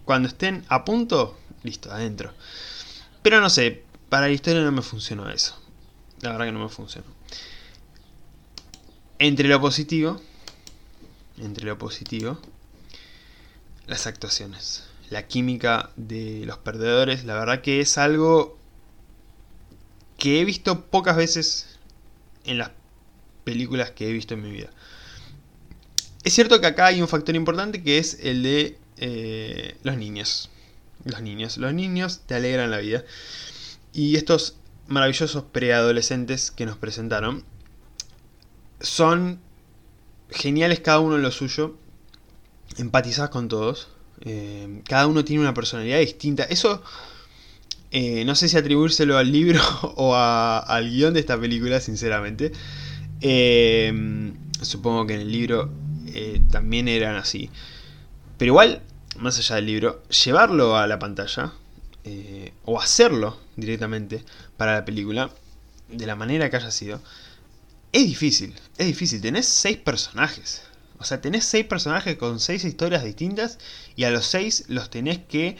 cuando 0.05 0.27
estén 0.27 0.65
a 0.69 0.85
punto, 0.85 1.37
listo, 1.63 1.91
adentro. 1.91 2.33
Pero 3.21 3.41
no 3.41 3.49
sé, 3.49 3.83
para 4.09 4.27
la 4.27 4.33
historia 4.33 4.61
no 4.61 4.71
me 4.71 4.81
funcionó 4.81 5.29
eso. 5.29 5.59
La 6.21 6.31
verdad 6.31 6.45
que 6.45 6.51
no 6.51 6.63
me 6.63 6.69
funcionó. 6.69 7.07
Entre 9.19 9.47
lo 9.47 9.59
positivo, 9.61 10.21
entre 11.37 11.65
lo 11.65 11.77
positivo, 11.77 12.39
las 13.87 14.07
actuaciones. 14.07 14.83
La 15.09 15.27
química 15.27 15.91
de 15.95 16.43
los 16.45 16.57
perdedores, 16.57 17.23
la 17.23 17.35
verdad 17.35 17.61
que 17.61 17.79
es 17.79 17.97
algo 17.97 18.57
que 20.17 20.41
he 20.41 20.45
visto 20.45 20.85
pocas 20.85 21.15
veces 21.15 21.77
en 22.45 22.57
las 22.57 22.71
películas 23.43 23.91
que 23.91 24.09
he 24.09 24.11
visto 24.11 24.33
en 24.33 24.41
mi 24.41 24.51
vida. 24.51 24.69
Es 26.23 26.33
cierto 26.33 26.59
que 26.59 26.67
acá 26.67 26.87
hay 26.87 27.01
un 27.01 27.07
factor 27.07 27.35
importante 27.35 27.83
que 27.83 27.99
es 27.99 28.19
el 28.21 28.43
de 28.43 28.77
eh, 28.97 29.77
los 29.83 29.95
niños. 29.95 30.49
Los 31.05 31.21
niños. 31.21 31.57
Los 31.57 31.73
niños 31.73 32.21
te 32.25 32.35
alegran 32.35 32.71
la 32.71 32.79
vida. 32.79 33.05
Y 33.93 34.17
estos 34.17 34.55
maravillosos 34.87 35.43
preadolescentes 35.43 36.51
que 36.51 36.65
nos 36.65 36.77
presentaron 36.77 37.43
son 38.79 39.39
geniales 40.29 40.79
cada 40.79 40.99
uno 40.99 41.15
en 41.15 41.21
lo 41.21 41.31
suyo, 41.31 41.77
empatizás 42.77 43.29
con 43.29 43.47
todos, 43.47 43.89
eh, 44.21 44.81
cada 44.85 45.07
uno 45.07 45.23
tiene 45.23 45.41
una 45.41 45.53
personalidad 45.53 45.99
distinta. 45.99 46.43
Eso 46.43 46.81
eh, 47.91 48.25
no 48.25 48.35
sé 48.35 48.49
si 48.49 48.57
atribuírselo 48.57 49.17
al 49.17 49.31
libro 49.31 49.61
o 49.95 50.15
al 50.15 50.89
guion 50.89 51.13
de 51.13 51.19
esta 51.19 51.39
película, 51.39 51.79
sinceramente. 51.79 52.51
Eh, 53.21 54.33
supongo 54.61 55.07
que 55.07 55.15
en 55.15 55.21
el 55.21 55.31
libro 55.31 55.71
también 56.49 56.87
eran 56.87 57.15
así. 57.15 57.51
Pero 58.37 58.49
igual, 58.49 58.81
más 59.19 59.37
allá 59.37 59.57
del 59.57 59.67
libro, 59.67 60.03
llevarlo 60.09 60.77
a 60.77 60.87
la 60.87 60.97
pantalla 60.97 61.53
o 62.65 62.79
hacerlo 62.79 63.39
directamente 63.55 64.23
para 64.57 64.73
la 64.75 64.85
película, 64.85 65.31
de 65.89 66.05
la 66.05 66.15
manera 66.15 66.49
que 66.49 66.57
haya 66.57 66.71
sido, 66.71 67.01
es 67.91 68.05
difícil, 68.05 68.53
es 68.77 68.87
difícil. 68.87 69.21
Tenés 69.21 69.47
seis 69.47 69.77
personajes. 69.77 70.61
O 70.99 71.03
sea, 71.03 71.21
tenés 71.21 71.45
seis 71.45 71.65
personajes 71.65 72.17
con 72.17 72.39
seis 72.39 72.65
historias 72.65 73.03
distintas 73.03 73.59
y 73.95 74.03
a 74.03 74.11
los 74.11 74.25
seis 74.25 74.65
los 74.67 74.89
tenés 74.89 75.19
que 75.19 75.57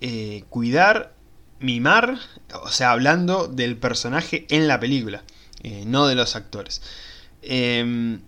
eh, 0.00 0.44
cuidar, 0.50 1.14
mimar, 1.58 2.18
o 2.62 2.70
sea, 2.70 2.92
hablando 2.92 3.48
del 3.48 3.76
personaje 3.76 4.46
en 4.50 4.68
la 4.68 4.78
película, 4.78 5.24
eh, 5.62 5.84
no 5.86 6.06
de 6.06 6.14
los 6.14 6.36
actores. 6.36 6.82
Em, 7.42 8.20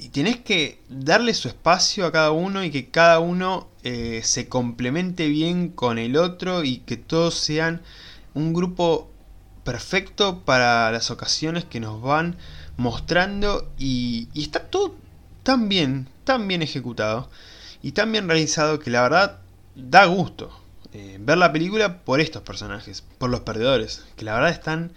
y 0.00 0.08
tenés 0.08 0.40
que 0.40 0.80
darle 0.88 1.34
su 1.34 1.48
espacio 1.48 2.06
a 2.06 2.12
cada 2.12 2.30
uno 2.30 2.64
y 2.64 2.70
que 2.70 2.88
cada 2.88 3.18
uno 3.18 3.68
eh, 3.82 4.22
se 4.24 4.48
complemente 4.48 5.28
bien 5.28 5.68
con 5.68 5.98
el 5.98 6.16
otro 6.16 6.64
y 6.64 6.78
que 6.78 6.96
todos 6.96 7.34
sean 7.34 7.82
un 8.32 8.54
grupo 8.54 9.10
perfecto 9.62 10.40
para 10.40 10.90
las 10.90 11.10
ocasiones 11.10 11.66
que 11.66 11.80
nos 11.80 12.00
van 12.00 12.36
mostrando 12.78 13.70
y, 13.78 14.28
está 14.34 14.60
todo 14.70 14.94
tan 15.42 15.68
bien, 15.68 16.08
tan 16.24 16.48
bien 16.48 16.62
ejecutado 16.62 17.28
y 17.82 17.92
tan 17.92 18.10
bien 18.10 18.26
realizado 18.26 18.78
que 18.78 18.90
la 18.90 19.02
verdad 19.02 19.40
da 19.74 20.06
gusto 20.06 20.50
eh, 20.94 21.18
ver 21.20 21.36
la 21.36 21.52
película 21.52 21.98
por 21.98 22.20
estos 22.20 22.42
personajes, 22.42 23.04
por 23.18 23.28
los 23.28 23.40
perdedores, 23.40 24.04
que 24.16 24.24
la 24.24 24.32
verdad 24.32 24.50
están 24.50 24.92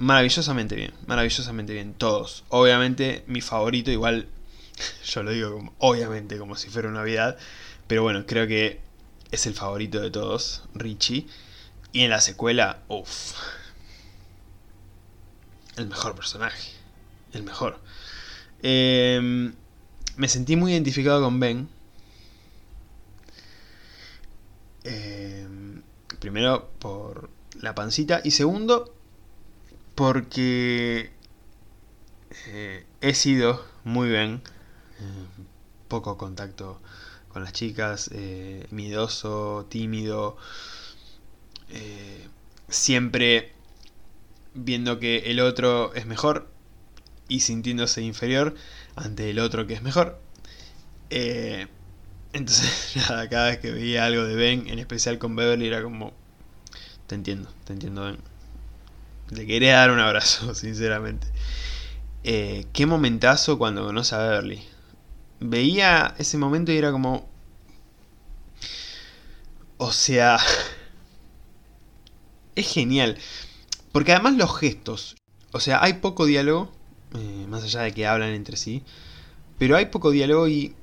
maravillosamente 0.00 0.74
bien, 0.74 0.92
maravillosamente 1.06 1.74
bien, 1.74 1.94
todos. 1.94 2.44
Obviamente 2.48 3.22
mi 3.26 3.42
favorito, 3.42 3.90
igual 3.90 4.26
yo 5.04 5.22
lo 5.22 5.30
digo 5.30 5.74
obviamente 5.78 6.38
como 6.38 6.56
si 6.56 6.68
fuera 6.70 6.88
una 6.88 7.00
Navidad, 7.00 7.38
pero 7.86 8.02
bueno, 8.02 8.24
creo 8.26 8.46
que 8.46 8.80
es 9.30 9.46
el 9.46 9.54
favorito 9.54 10.00
de 10.00 10.10
todos, 10.10 10.64
Richie. 10.74 11.26
Y 11.92 12.02
en 12.02 12.10
la 12.10 12.20
secuela, 12.20 12.82
uff. 12.88 13.34
El 15.76 15.88
mejor 15.88 16.14
personaje. 16.14 16.72
El 17.32 17.42
mejor. 17.42 17.80
Em, 18.62 19.54
me 20.16 20.28
sentí 20.28 20.56
muy 20.56 20.72
identificado 20.72 21.22
con 21.22 21.40
Ben. 21.40 21.68
Em, 24.84 25.82
primero 26.20 26.70
por 26.78 27.28
la 27.60 27.74
pancita. 27.74 28.20
Y 28.24 28.30
segundo, 28.30 28.94
porque 29.94 31.10
eh, 32.46 32.84
he 33.00 33.14
sido 33.14 33.64
muy 33.84 34.08
bien. 34.08 34.42
Eh, 35.00 35.44
poco 35.88 36.16
contacto 36.16 36.80
con 37.28 37.44
las 37.44 37.52
chicas. 37.52 38.10
Eh, 38.12 38.66
miedoso, 38.70 39.66
tímido. 39.68 40.36
Eh, 41.70 42.28
siempre 42.68 43.52
viendo 44.54 44.98
que 44.98 45.30
el 45.30 45.40
otro 45.40 45.94
es 45.94 46.06
mejor 46.06 46.50
y 47.28 47.40
sintiéndose 47.40 48.02
inferior 48.02 48.56
ante 48.96 49.30
el 49.30 49.38
otro 49.38 49.66
que 49.66 49.74
es 49.74 49.82
mejor. 49.82 50.20
Entonces, 52.32 52.94
cada 53.30 53.46
vez 53.50 53.58
que 53.58 53.70
veía 53.70 54.04
algo 54.06 54.24
de 54.24 54.34
Ben, 54.34 54.68
en 54.68 54.78
especial 54.78 55.18
con 55.18 55.34
Beverly, 55.36 55.66
era 55.66 55.82
como, 55.82 56.12
te 57.06 57.14
entiendo, 57.16 57.52
te 57.64 57.72
entiendo 57.72 58.04
Ben. 58.04 58.29
Le 59.30 59.46
quería 59.46 59.76
dar 59.76 59.90
un 59.92 60.00
abrazo, 60.00 60.54
sinceramente. 60.54 61.26
Eh, 62.24 62.66
qué 62.72 62.86
momentazo 62.86 63.58
cuando 63.58 63.84
conoce 63.84 64.14
a 64.14 64.18
Beverly. 64.18 64.62
Veía 65.40 66.14
ese 66.18 66.36
momento 66.36 66.72
y 66.72 66.76
era 66.78 66.92
como... 66.92 67.28
O 69.78 69.92
sea... 69.92 70.38
Es 72.56 72.72
genial. 72.72 73.16
Porque 73.92 74.12
además 74.12 74.34
los 74.34 74.58
gestos. 74.58 75.16
O 75.52 75.60
sea, 75.60 75.82
hay 75.82 75.94
poco 75.94 76.26
diálogo. 76.26 76.72
Eh, 77.14 77.46
más 77.48 77.62
allá 77.62 77.82
de 77.82 77.92
que 77.92 78.06
hablan 78.06 78.30
entre 78.30 78.56
sí. 78.56 78.82
Pero 79.58 79.76
hay 79.76 79.86
poco 79.86 80.10
diálogo 80.10 80.48
y... 80.48 80.74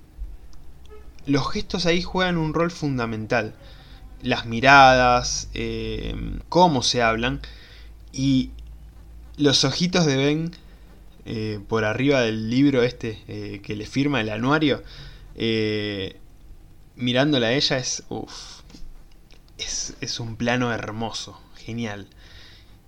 Los 1.25 1.51
gestos 1.51 1.85
ahí 1.85 2.01
juegan 2.01 2.37
un 2.37 2.53
rol 2.53 2.71
fundamental. 2.71 3.53
Las 4.21 4.45
miradas, 4.45 5.49
eh, 5.53 6.15
cómo 6.47 6.81
se 6.81 7.03
hablan. 7.03 7.41
Y 8.17 8.49
los 9.37 9.63
ojitos 9.63 10.07
de 10.07 10.17
Ben 10.17 10.51
eh, 11.25 11.59
por 11.67 11.85
arriba 11.85 12.21
del 12.21 12.49
libro 12.49 12.81
este 12.81 13.21
eh, 13.27 13.61
que 13.61 13.75
le 13.75 13.85
firma 13.85 14.19
el 14.21 14.29
anuario, 14.29 14.81
eh, 15.35 16.17
mirándola 16.95 17.47
a 17.47 17.53
ella 17.53 17.77
es, 17.77 18.03
es, 19.59 19.93
es 20.01 20.19
un 20.19 20.35
plano 20.35 20.73
hermoso, 20.73 21.39
genial. 21.57 22.07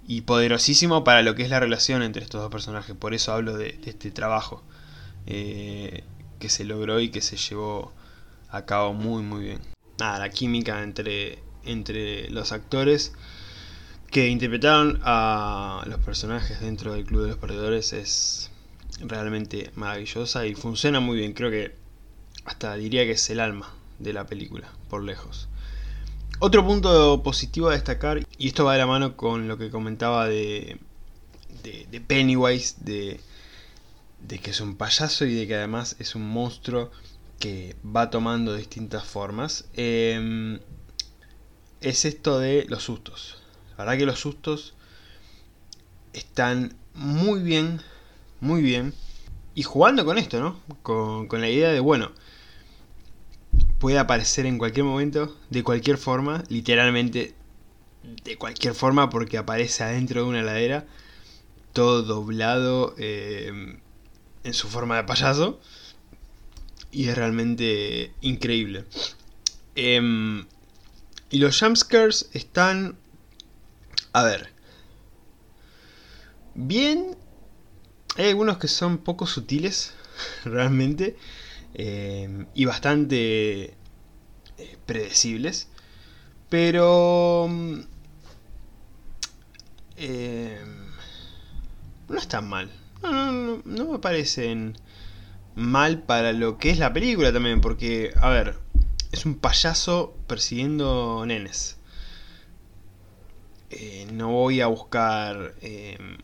Y 0.07 0.21
poderosísimo 0.21 1.03
para 1.03 1.21
lo 1.21 1.35
que 1.35 1.43
es 1.43 1.51
la 1.51 1.59
relación 1.59 2.01
entre 2.01 2.23
estos 2.23 2.41
dos 2.41 2.49
personajes. 2.49 2.95
Por 2.95 3.13
eso 3.13 3.31
hablo 3.31 3.55
de, 3.55 3.73
de 3.73 3.91
este 3.91 4.09
trabajo 4.09 4.63
que 5.27 6.49
se 6.49 6.63
logró 6.63 6.99
y 6.99 7.09
que 7.09 7.21
se 7.21 7.37
llevó 7.37 7.93
a 8.49 8.65
cabo 8.65 8.93
muy 8.93 9.21
muy 9.21 9.43
bien. 9.43 9.59
Nada, 9.99 10.17
la 10.17 10.29
química 10.31 10.81
entre, 10.81 11.37
entre 11.65 12.31
los 12.31 12.51
actores 12.51 13.13
que 14.11 14.27
interpretaron 14.27 14.99
a 15.03 15.83
los 15.87 15.99
personajes 15.99 16.59
dentro 16.61 16.93
del 16.93 17.05
Club 17.05 17.23
de 17.23 17.27
los 17.29 17.37
Perdedores 17.37 17.93
es 17.93 18.49
realmente 19.01 19.71
maravillosa 19.75 20.45
y 20.45 20.55
funciona 20.55 20.99
muy 20.99 21.17
bien. 21.17 21.33
Creo 21.33 21.51
que 21.51 21.75
hasta 22.45 22.75
diría 22.75 23.05
que 23.05 23.11
es 23.11 23.29
el 23.29 23.39
alma 23.39 23.71
de 23.99 24.13
la 24.13 24.25
película, 24.25 24.71
por 24.89 25.03
lejos. 25.03 25.47
Otro 26.39 26.65
punto 26.65 27.21
positivo 27.21 27.69
a 27.69 27.73
destacar, 27.73 28.25
y 28.37 28.47
esto 28.47 28.65
va 28.65 28.73
de 28.73 28.79
la 28.79 28.87
mano 28.87 29.17
con 29.17 29.47
lo 29.47 29.57
que 29.57 29.69
comentaba 29.69 30.27
de, 30.27 30.79
de, 31.63 32.01
Pennywise, 32.01 32.75
de, 32.79 33.19
que 34.39 34.51
es 34.51 34.61
un 34.61 34.75
payaso 34.75 35.25
y 35.25 35.35
de 35.35 35.47
que 35.47 35.55
además 35.55 35.97
es 35.99 36.15
un 36.15 36.27
monstruo 36.29 36.91
que 37.39 37.75
va 37.85 38.09
tomando 38.09 38.55
distintas 38.55 39.03
formas, 39.03 39.65
em, 39.73 40.59
es 41.81 42.05
esto 42.05 42.39
de 42.39 42.65
los 42.69 42.83
sustos. 42.83 43.38
La 43.79 43.85
verdad 43.85 43.97
que 43.97 44.05
los 44.07 44.19
sustos 44.19 44.73
están 46.11 46.75
muy 46.95 47.39
bien, 47.41 47.81
muy 48.41 48.61
bien. 48.61 48.93
Y 49.55 49.63
jugando 49.63 50.03
con 50.03 50.17
esto, 50.17 50.41
¿no? 50.41 50.59
Con, 50.83 51.29
la 51.39 51.49
idea 51.49 51.69
de, 51.71 51.79
bueno, 51.79 52.11
puede 53.77 53.97
aparecer 53.97 54.45
en 54.47 54.57
cualquier 54.57 54.83
momento, 54.83 55.33
de 55.49 55.63
cualquier 55.63 55.97
forma, 55.97 56.43
literalmente 56.49 57.35
de 58.25 58.35
cualquier 58.35 58.73
forma 58.73 59.09
porque 59.09 59.37
aparece 59.37 59.85
adentro 59.85 60.23
de 60.23 60.27
una 60.27 60.41
heladera, 60.41 60.85
todo 61.71 62.01
doblado 62.03 62.95
eh, 62.97 63.79
en 64.43 64.53
su 64.53 64.67
forma 64.67 64.97
de 64.97 65.05
payaso. 65.05 65.57
Y 66.91 67.07
es 67.07 67.15
realmente 67.15 68.11
increíble. 68.19 68.83
Em, 69.75 70.47
y 71.29 71.37
los 71.37 71.57
jumpscares 71.57 72.29
están 72.33 72.97
a 74.13 74.23
ver. 74.23 74.49
Bien. 76.55 77.17
Hay 78.17 78.29
algunos 78.29 78.57
que 78.57 78.67
son 78.67 78.97
poco 78.97 79.27
sutiles, 79.27 79.93
realmente. 80.45 81.17
Eh, 81.73 82.45
y 82.53 82.65
bastante 82.65 83.75
eh, 84.57 84.77
predecibles. 84.85 85.69
Pero... 86.49 87.47
Mm, 87.49 87.81
eh, 89.97 90.61
no 92.07 92.17
están 92.17 92.49
mal. 92.49 92.71
No, 93.03 93.31
no, 93.31 93.61
no 93.63 93.85
me 93.91 93.99
parecen 93.99 94.77
mal 95.55 96.01
para 96.03 96.33
lo 96.33 96.57
que 96.57 96.71
es 96.71 96.79
la 96.79 96.93
película 96.93 97.31
también. 97.31 97.61
Porque, 97.61 98.13
a 98.19 98.29
ver, 98.29 98.57
es 99.11 99.25
un 99.25 99.35
payaso 99.35 100.15
persiguiendo 100.27 101.23
nenes. 101.25 101.78
Eh, 103.71 104.07
no 104.11 104.29
voy 104.31 104.61
a 104.61 104.67
buscar 104.67 105.53
em, 105.61 106.17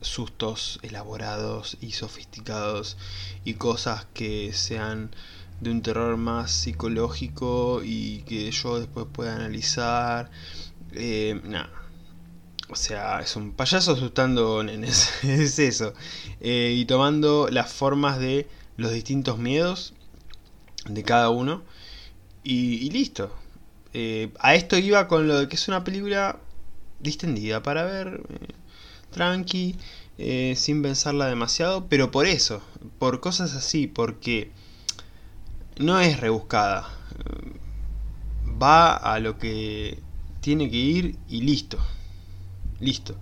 sustos 0.00 0.78
elaborados 0.82 1.76
y 1.80 1.92
sofisticados 1.92 2.96
y 3.44 3.54
cosas 3.54 4.06
que 4.14 4.52
sean 4.54 5.14
de 5.60 5.70
un 5.70 5.82
terror 5.82 6.16
más 6.16 6.50
psicológico 6.50 7.82
y 7.84 8.22
que 8.22 8.50
yo 8.50 8.78
después 8.78 9.06
pueda 9.12 9.36
analizar. 9.36 10.30
Eh, 10.92 11.40
nada. 11.44 11.70
O 12.70 12.76
sea, 12.76 13.20
es 13.20 13.36
un 13.36 13.52
payaso 13.52 13.92
asustando 13.92 14.62
nenes. 14.62 15.12
es 15.24 15.58
eso. 15.58 15.92
Eh, 16.40 16.74
y 16.76 16.86
tomando 16.86 17.48
las 17.50 17.72
formas 17.72 18.18
de 18.18 18.48
los 18.76 18.92
distintos 18.92 19.38
miedos 19.38 19.94
de 20.86 21.02
cada 21.04 21.30
uno. 21.30 21.62
y 22.44 22.90
listo. 22.90 23.41
Eh, 23.94 24.32
a 24.38 24.54
esto 24.54 24.78
iba 24.78 25.06
con 25.08 25.28
lo 25.28 25.38
de 25.38 25.48
que 25.48 25.56
es 25.56 25.68
una 25.68 25.84
película 25.84 26.38
distendida 27.00 27.62
para 27.62 27.84
ver, 27.84 28.22
eh, 28.28 28.54
tranqui, 29.10 29.76
eh, 30.18 30.54
sin 30.56 30.82
pensarla 30.82 31.26
demasiado, 31.26 31.86
pero 31.88 32.10
por 32.10 32.26
eso, 32.26 32.62
por 32.98 33.20
cosas 33.20 33.54
así, 33.54 33.86
porque 33.86 34.50
no 35.78 36.00
es 36.00 36.20
rebuscada, 36.20 36.88
va 38.62 38.94
a 38.94 39.18
lo 39.18 39.38
que 39.38 39.98
tiene 40.40 40.70
que 40.70 40.76
ir 40.76 41.18
y 41.28 41.42
listo, 41.42 41.78
listo. 42.80 43.16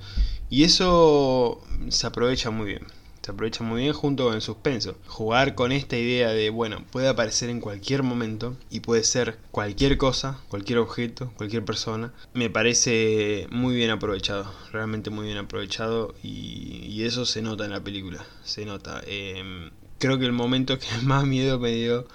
Y 0.51 0.65
eso 0.65 1.63
se 1.89 2.07
aprovecha 2.07 2.51
muy 2.51 2.67
bien 2.67 3.00
aprovecha 3.31 3.65
muy 3.65 3.83
bien 3.83 3.93
junto 3.93 4.25
con 4.25 4.35
el 4.35 4.43
suspenso. 4.43 4.97
Jugar 5.07 5.55
con 5.55 5.73
esta 5.73 5.97
idea 5.97 6.31
de, 6.31 6.51
bueno, 6.51 6.85
puede 6.91 7.09
aparecer 7.09 7.51
en 7.51 7.61
cualquier 7.61 8.03
momento 8.03 8.57
y 8.71 8.81
puede 8.81 9.05
ser 9.05 9.39
cualquier 9.51 9.97
cosa, 9.99 10.41
cualquier 10.49 10.79
objeto, 10.79 11.33
cualquier 11.37 11.65
persona, 11.65 12.13
me 12.35 12.51
parece 12.51 13.47
muy 13.51 13.75
bien 13.75 13.91
aprovechado, 13.91 14.53
realmente 14.73 15.11
muy 15.11 15.27
bien 15.27 15.39
aprovechado 15.39 16.15
y, 16.23 17.01
eso 17.01 17.25
se 17.25 17.41
nota 17.41 17.65
en 17.65 17.71
la 17.71 17.83
película, 17.83 18.27
se 18.45 18.67
nota. 18.67 19.01
Em, 19.07 19.71
creo 19.99 20.19
que 20.19 20.27
el 20.27 20.33
momento 20.33 20.79
que 20.79 20.87
más 21.03 21.25
miedo 21.25 21.59
me 21.59 21.73
dio 21.73 22.07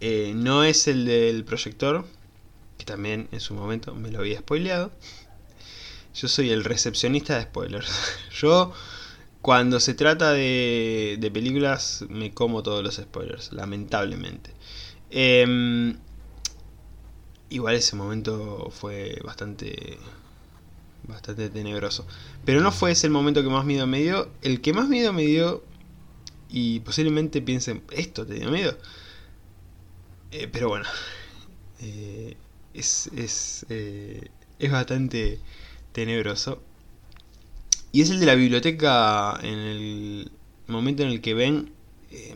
eh, 0.00 0.32
no 0.36 0.62
es 0.62 0.86
el 0.86 1.04
del 1.04 1.44
proyector, 1.44 2.04
que 2.78 2.84
también 2.84 3.28
en 3.32 3.40
su 3.40 3.54
momento 3.54 3.94
me 3.94 4.10
lo 4.10 4.20
había 4.20 4.38
spoileado. 4.38 4.92
Yo 6.14 6.28
soy 6.28 6.50
el 6.50 6.62
recepcionista 6.62 7.36
de 7.36 7.42
spoilers. 7.42 7.90
Yo 8.40 8.72
cuando 9.44 9.78
se 9.78 9.92
trata 9.92 10.32
de, 10.32 11.18
de 11.20 11.30
películas 11.30 12.02
me 12.08 12.32
como 12.32 12.62
todos 12.62 12.82
los 12.82 12.94
spoilers, 12.94 13.52
lamentablemente. 13.52 14.52
Em, 15.10 15.98
igual 17.50 17.74
ese 17.74 17.94
momento 17.94 18.70
fue 18.70 19.20
bastante 19.22 19.98
bastante 21.02 21.50
tenebroso. 21.50 22.06
Pero 22.46 22.62
no 22.62 22.72
fue 22.72 22.92
ese 22.92 23.06
el 23.06 23.12
momento 23.12 23.42
que 23.42 23.50
más 23.50 23.66
miedo 23.66 23.86
me 23.86 24.00
dio. 24.00 24.30
El 24.40 24.62
que 24.62 24.72
más 24.72 24.88
miedo 24.88 25.12
me 25.12 25.26
dio, 25.26 25.62
y 26.48 26.80
posiblemente 26.80 27.42
piensen, 27.42 27.82
¿esto 27.90 28.24
te 28.24 28.36
dio 28.36 28.50
miedo? 28.50 28.78
Eh, 30.30 30.48
pero 30.50 30.70
bueno, 30.70 30.86
eh, 31.80 32.34
es, 32.72 33.08
es, 33.08 33.66
eh, 33.68 34.26
es 34.58 34.72
bastante 34.72 35.38
tenebroso. 35.92 36.62
Y 37.94 38.02
es 38.02 38.10
el 38.10 38.18
de 38.18 38.26
la 38.26 38.34
biblioteca 38.34 39.38
en 39.40 39.56
el 39.56 40.32
momento 40.66 41.04
en 41.04 41.10
el 41.10 41.20
que 41.20 41.32
Ben 41.32 41.72
eh, 42.10 42.34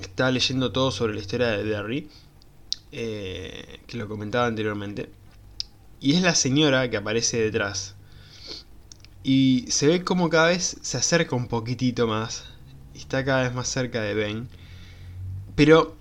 está 0.00 0.30
leyendo 0.30 0.70
todo 0.70 0.92
sobre 0.92 1.14
la 1.14 1.20
historia 1.20 1.48
de 1.48 1.64
Derry, 1.64 2.08
eh, 2.92 3.80
que 3.88 3.96
lo 3.96 4.06
comentaba 4.06 4.46
anteriormente. 4.46 5.10
Y 6.00 6.14
es 6.14 6.22
la 6.22 6.36
señora 6.36 6.88
que 6.90 6.96
aparece 6.96 7.42
detrás. 7.42 7.96
Y 9.24 9.64
se 9.68 9.88
ve 9.88 10.04
como 10.04 10.30
cada 10.30 10.46
vez 10.46 10.76
se 10.80 10.98
acerca 10.98 11.34
un 11.34 11.48
poquitito 11.48 12.06
más. 12.06 12.44
Y 12.94 12.98
está 12.98 13.24
cada 13.24 13.42
vez 13.42 13.52
más 13.52 13.66
cerca 13.66 14.00
de 14.02 14.14
Ben. 14.14 14.48
Pero 15.56 15.96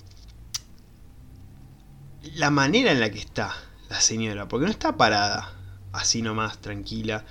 la 2.36 2.52
manera 2.52 2.92
en 2.92 3.00
la 3.00 3.10
que 3.10 3.18
está 3.18 3.56
la 3.90 4.02
señora, 4.02 4.48
porque 4.48 4.68
no 4.68 4.72
está 4.72 4.98
parada 4.98 5.52
así 5.94 6.22
nomás, 6.22 6.60
tranquila, 6.60 7.26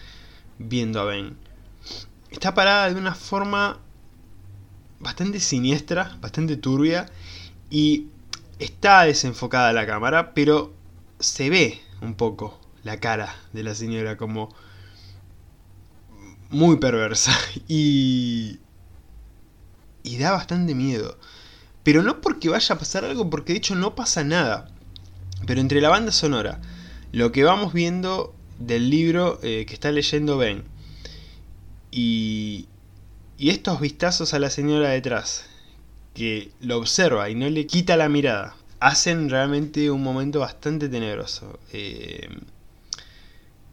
viendo 0.59 1.01
a 1.01 1.05
Ben. 1.05 1.48
Está 2.31 2.55
parada 2.55 2.93
de 2.93 3.01
una 3.01 3.15
forma 3.15 3.79
bastante 5.01 5.41
siniestra, 5.41 6.17
bastante 6.21 6.57
turbia 6.57 7.07
y 7.71 8.09
está 8.59 9.03
desenfocada 9.05 9.73
la 9.73 9.87
cámara, 9.87 10.35
pero 10.35 10.75
se 11.19 11.51
ve 11.51 11.81
un 12.01 12.15
poco 12.15 12.59
la 12.83 13.01
cara 13.01 13.35
de 13.53 13.63
la 13.63 13.75
señora 13.75 14.17
como 14.17 14.55
muy 16.51 16.77
perversa 16.77 17.33
y 17.69 18.59
y 20.03 20.19
da 20.19 20.33
bastante 20.33 20.75
miedo. 20.75 21.19
Pero 21.83 22.03
no 22.03 22.21
porque 22.21 22.49
vaya 22.49 22.75
a 22.75 22.79
pasar 22.79 23.05
algo, 23.05 23.31
porque 23.31 23.53
de 23.53 23.59
hecho 23.59 23.75
no 23.75 23.95
pasa 23.95 24.25
nada. 24.25 24.71
Pero 25.47 25.61
entre 25.61 25.81
la 25.81 25.89
banda 25.89 26.13
sonora, 26.13 26.61
lo 27.13 27.33
que 27.33 27.45
vamos 27.45 27.73
viendo 27.73 28.35
del 28.59 28.91
libro 28.91 29.39
eh, 29.43 29.65
que 29.67 29.75
está 29.75 29.93
leyendo 29.93 30.37
Ben 30.37 30.65
y, 32.01 32.69
y 33.39 33.51
estos 33.51 33.81
vistazos 33.81 34.33
a 34.33 34.39
la 34.39 34.51
señora 34.51 34.91
detrás, 34.91 35.47
que 36.15 36.53
lo 36.61 36.79
observa 36.79 37.29
y 37.29 37.35
no 37.35 37.49
le 37.51 37.67
quita 37.67 37.97
la 37.97 38.09
mirada, 38.09 38.55
hacen 38.79 39.29
realmente 39.29 39.91
un 39.91 40.05
momento 40.05 40.39
bastante 40.39 40.89
tenebroso. 40.89 41.59
Eh, 41.73 42.29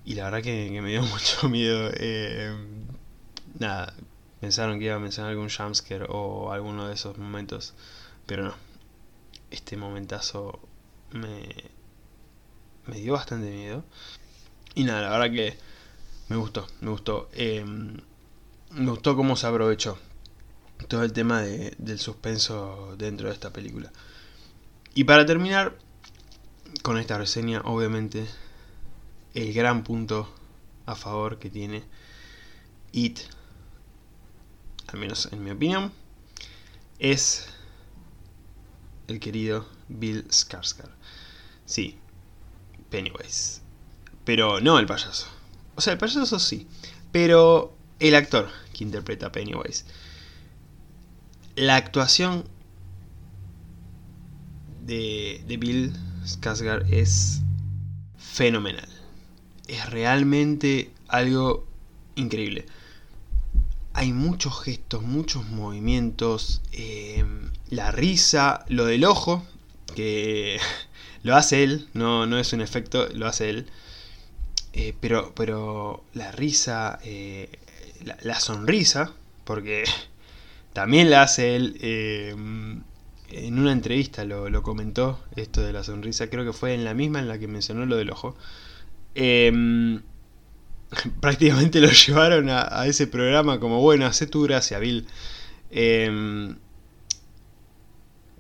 y 0.06 0.16
la 0.16 0.24
verdad 0.26 0.42
que, 0.42 0.82
me 0.82 0.90
dio 0.90 1.04
mucho 1.14 1.50
miedo. 1.50 1.92
Eh, 1.94 2.52
nada, 3.60 3.94
pensaron 4.40 4.80
que 4.80 4.86
iba 4.86 4.96
a 4.96 5.00
mencionar 5.00 5.32
algún 5.32 5.50
jumpscare 5.50 6.08
o 6.10 6.52
alguno 6.52 6.88
de 6.88 6.96
esos 6.96 7.20
momentos, 7.20 7.76
pero 8.26 8.44
no. 8.46 8.56
Este 9.52 9.78
momentazo 9.78 10.60
me, 11.12 11.48
me 12.88 12.96
dio 12.96 13.14
bastante 13.14 13.52
miedo. 13.52 13.84
Y 14.74 14.84
nada, 14.84 15.02
la 15.02 15.10
verdad 15.12 15.32
que 15.32 15.58
me 16.28 16.38
gustó, 16.38 16.68
me 16.82 16.90
gustó. 16.90 17.30
Em, 17.34 17.98
me 18.76 18.92
gustó 18.92 19.16
cómo 19.16 19.36
se 19.36 19.48
aprovechó 19.48 19.98
todo 20.90 21.04
el 21.04 21.14
tema 21.14 21.42
del 21.42 22.00
suspenso 22.00 22.96
dentro 22.98 23.30
de 23.30 23.34
esta 23.34 23.52
película. 23.52 23.92
Y 24.94 25.06
para 25.06 25.26
terminar 25.26 25.78
con 26.82 26.98
esta 26.98 27.18
reseña, 27.18 27.62
obviamente, 27.62 28.26
el 29.34 29.54
gran 29.54 29.84
punto 29.84 30.30
a 30.86 30.96
favor 30.96 31.40
que 31.40 31.50
tiene 31.50 31.84
It, 32.92 33.20
al 34.88 35.00
menos 35.00 35.30
en 35.32 35.44
mi 35.44 35.52
opinión, 35.52 35.92
es 37.00 37.48
el 39.08 39.20
querido 39.20 39.68
Bill 39.88 40.28
Skarsgård. 40.28 40.92
Sí, 41.66 41.98
Pennywise. 42.90 43.62
Pero 44.26 44.60
no 44.60 44.80
el 44.80 44.86
payaso. 44.86 45.28
O 45.76 45.82
sea, 45.82 45.94
el 45.94 46.00
payaso 46.00 46.40
sí. 46.40 46.68
Pero 47.12 47.76
el 48.00 48.16
actor 48.16 48.50
que 48.76 48.84
interpreta 48.84 49.32
Pennywise. 49.32 49.86
La 51.56 51.78
actuación 51.78 52.44
de, 54.86 55.44
de 55.48 55.58
Bill 55.58 55.94
Skarsgård 56.26 56.86
es 56.92 57.42
fenomenal. 58.18 58.90
Es 59.68 59.90
realmente 59.90 60.92
algo 61.08 61.66
increíble. 62.16 62.66
Hay 63.94 64.12
muchos 64.12 64.62
gestos, 64.62 65.04
muchos 65.04 65.48
movimientos, 65.48 66.62
eh, 66.74 67.24
la 67.70 67.92
risa, 67.92 68.66
lo 68.68 68.86
del 68.86 69.06
ojo, 69.06 69.46
que 69.96 70.60
lo 71.24 71.36
hace 71.38 71.64
él, 71.64 71.88
no, 71.94 72.26
no 72.26 72.38
es 72.38 72.52
un 72.52 72.60
efecto, 72.60 73.08
lo 73.14 73.28
hace 73.28 73.50
él. 73.50 73.68
Eh, 74.74 74.94
pero, 75.00 75.34
pero 75.34 76.04
la 76.14 76.34
risa, 76.34 77.00
eh, 77.06 77.50
la, 78.22 78.40
sonrisa, 78.40 79.14
porque 79.44 79.84
también 80.74 81.10
la 81.10 81.24
hace 81.24 81.56
él, 81.56 81.78
eh, 81.82 82.36
en 83.30 83.60
una 83.60 83.72
entrevista 83.72 84.24
lo, 84.26 84.64
comentó, 84.64 85.24
esto 85.36 85.62
de 85.62 85.74
la 85.74 85.84
sonrisa, 85.84 86.30
creo 86.30 86.46
que 86.46 86.54
fue 86.54 86.74
en 86.74 86.84
la 86.84 86.94
misma 86.94 87.20
en 87.20 87.28
la 87.28 87.40
que 87.40 87.48
mencionó 87.48 87.86
lo 87.86 87.98
del 87.98 88.12
ojo. 88.12 88.36
Em, 89.16 90.02
prácticamente 91.22 91.80
lo 91.80 91.90
llevaron 92.08 92.50
a, 92.50 92.86
ese 92.88 93.08
programa 93.08 93.60
como, 93.60 93.82
bueno, 93.82 94.06
hace 94.06 94.28
tu 94.28 94.44
gracia, 94.44 94.80
Bill. 94.80 95.08
Em, 95.72 96.58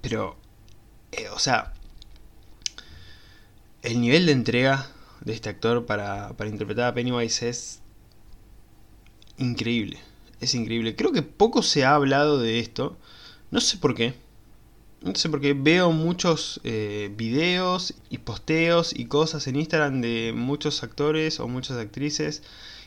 pero, 0.02 0.38
o 1.34 1.40
sea, 1.40 1.74
el 3.86 4.02
nivel 4.02 4.26
de 4.26 4.32
entrega 4.32 4.88
de 5.22 5.34
este 5.34 5.50
actor 5.50 5.86
para, 5.86 6.34
interpretar 6.46 6.86
a 6.86 6.94
Pennywise 6.94 7.50
es 7.50 7.82
increíble. 9.38 10.00
Es 10.40 10.56
increíble. 10.56 10.96
Creo 10.96 11.12
que 11.12 11.22
poco 11.22 11.64
se 11.64 11.86
ha 11.86 11.96
hablado 11.96 12.40
de 12.40 12.60
esto. 12.60 12.98
No 13.52 13.62
sé 13.62 13.78
por 13.78 13.96
qué. 13.96 14.14
No 15.02 15.16
sé 15.16 15.30
por 15.30 15.40
qué 15.42 15.54
veo 15.54 15.92
muchos 15.92 16.60
eh, 16.64 17.12
videos 17.16 17.94
y 18.10 18.18
posteos 18.20 18.94
y 18.98 19.06
cosas 19.06 19.48
en 19.48 19.56
Instagram 19.58 20.02
de 20.02 20.34
muchos 20.36 20.84
actores 20.84 21.40
o 21.40 21.48
muchas 21.48 21.78
actrices 21.78 22.42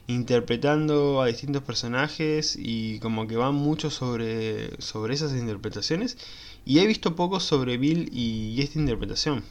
interpretando 0.09 1.23
a 1.23 1.27
distintos 1.27 1.63
personajes 1.63 2.57
y 2.59 2.99
como 3.01 3.29
que 3.29 3.37
van 3.37 3.55
mucho 3.55 3.91
sobre, 3.91 4.81
sobre 4.81 5.15
esas 5.15 5.33
interpretaciones. 5.33 6.17
Y 6.65 6.81
he 6.81 6.87
visto 6.87 7.15
poco 7.15 7.41
sobre 7.41 7.77
Bill 7.77 8.11
y 8.13 8.61
esta 8.63 8.79
interpretación 8.79 9.45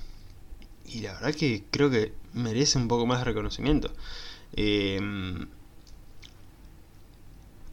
y 0.87 1.01
la 1.01 1.13
verdad 1.13 1.35
que 1.35 1.63
creo 1.69 1.89
que 1.89 2.13
merece 2.33 2.77
un 2.77 2.87
poco 2.87 3.05
más 3.05 3.19
de 3.19 3.25
reconocimiento. 3.25 3.91
Eh, 4.53 4.99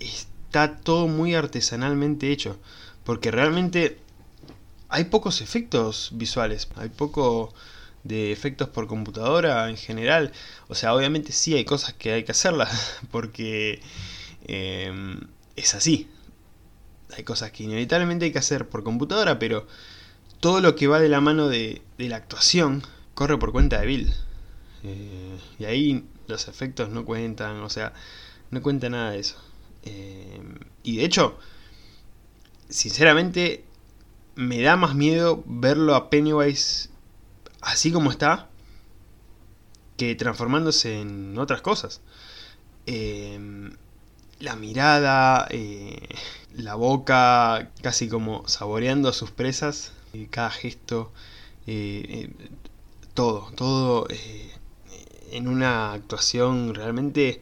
está 0.06 0.76
todo 0.76 1.08
muy 1.08 1.34
artesanalmente 1.34 2.30
hecho, 2.32 2.58
porque 3.04 3.30
realmente 3.30 3.98
hay 4.88 5.04
pocos 5.04 5.40
efectos 5.40 6.10
visuales, 6.12 6.68
hay 6.76 6.88
poco 6.88 7.52
de 8.04 8.32
efectos 8.32 8.68
por 8.68 8.86
computadora 8.86 9.68
en 9.68 9.76
general. 9.76 10.32
O 10.68 10.74
sea, 10.74 10.94
obviamente 10.94 11.32
sí 11.32 11.54
hay 11.54 11.64
cosas 11.64 11.94
que 11.94 12.12
hay 12.12 12.24
que 12.24 12.32
hacerlas, 12.32 13.00
porque 13.10 13.80
eh, 14.46 15.16
es 15.56 15.74
así. 15.74 16.08
Hay 17.16 17.24
cosas 17.24 17.50
que 17.52 17.64
inevitablemente 17.64 18.26
hay 18.26 18.32
que 18.32 18.38
hacer 18.38 18.68
por 18.68 18.84
computadora, 18.84 19.38
pero 19.38 19.66
todo 20.40 20.60
lo 20.60 20.76
que 20.76 20.86
va 20.86 21.00
de 21.00 21.08
la 21.08 21.20
mano 21.20 21.48
de, 21.48 21.82
de 21.98 22.08
la 22.08 22.16
actuación 22.16 22.82
corre 23.14 23.38
por 23.38 23.52
cuenta 23.52 23.80
de 23.80 23.86
Bill. 23.86 24.14
Eh, 24.84 25.38
y 25.58 25.64
ahí 25.64 26.04
los 26.26 26.48
efectos 26.48 26.90
no 26.90 27.04
cuentan, 27.04 27.60
o 27.62 27.70
sea, 27.70 27.94
no 28.50 28.62
cuenta 28.62 28.88
nada 28.90 29.12
de 29.12 29.20
eso. 29.20 29.36
Eh, 29.84 30.42
y 30.82 30.96
de 30.96 31.04
hecho, 31.04 31.38
sinceramente, 32.68 33.64
me 34.34 34.60
da 34.60 34.76
más 34.76 34.94
miedo 34.94 35.42
verlo 35.46 35.94
a 35.94 36.10
Pennywise 36.10 36.90
así 37.60 37.92
como 37.92 38.10
está 38.10 38.48
que 39.96 40.14
transformándose 40.16 41.00
en 41.00 41.38
otras 41.38 41.62
cosas. 41.62 42.00
Eh, 42.86 43.70
la 44.40 44.56
mirada, 44.56 45.48
la 46.52 46.74
boca, 46.74 47.70
casi 47.80 48.08
como 48.08 48.46
saboreando 48.48 49.08
a 49.08 49.12
sus 49.12 49.30
presas, 49.30 49.92
cada 50.30 50.50
gesto, 50.50 51.12
todo, 53.14 53.50
todo 53.54 54.06
eh, 54.10 54.50
en 55.30 55.48
una 55.48 55.92
actuación 55.92 56.74
realmente 56.74 57.40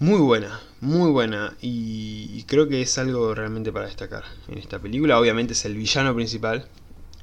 muy 0.00 0.18
buena, 0.18 0.58
muy 0.80 1.10
buena 1.10 1.54
y, 1.60 2.42
creo 2.44 2.68
que 2.68 2.80
es 2.80 2.96
algo 2.96 3.34
realmente 3.34 3.70
para 3.70 3.84
destacar 3.84 4.24
en 4.48 4.56
esta 4.58 4.78
película. 4.78 5.20
Obviamente 5.20 5.52
es 5.52 5.64
el 5.66 5.76
villano 5.76 6.14
principal 6.14 6.66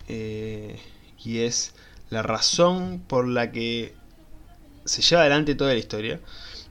eh, 0.08 0.80
y 1.22 1.40
es 1.40 1.74
la 2.12 2.22
razón 2.22 3.04
por 3.06 3.28
la 3.28 3.52
que 3.52 3.94
se 4.86 5.02
lleva 5.02 5.22
adelante 5.22 5.56
toda 5.56 5.74
la 5.74 5.80
historia 5.80 6.22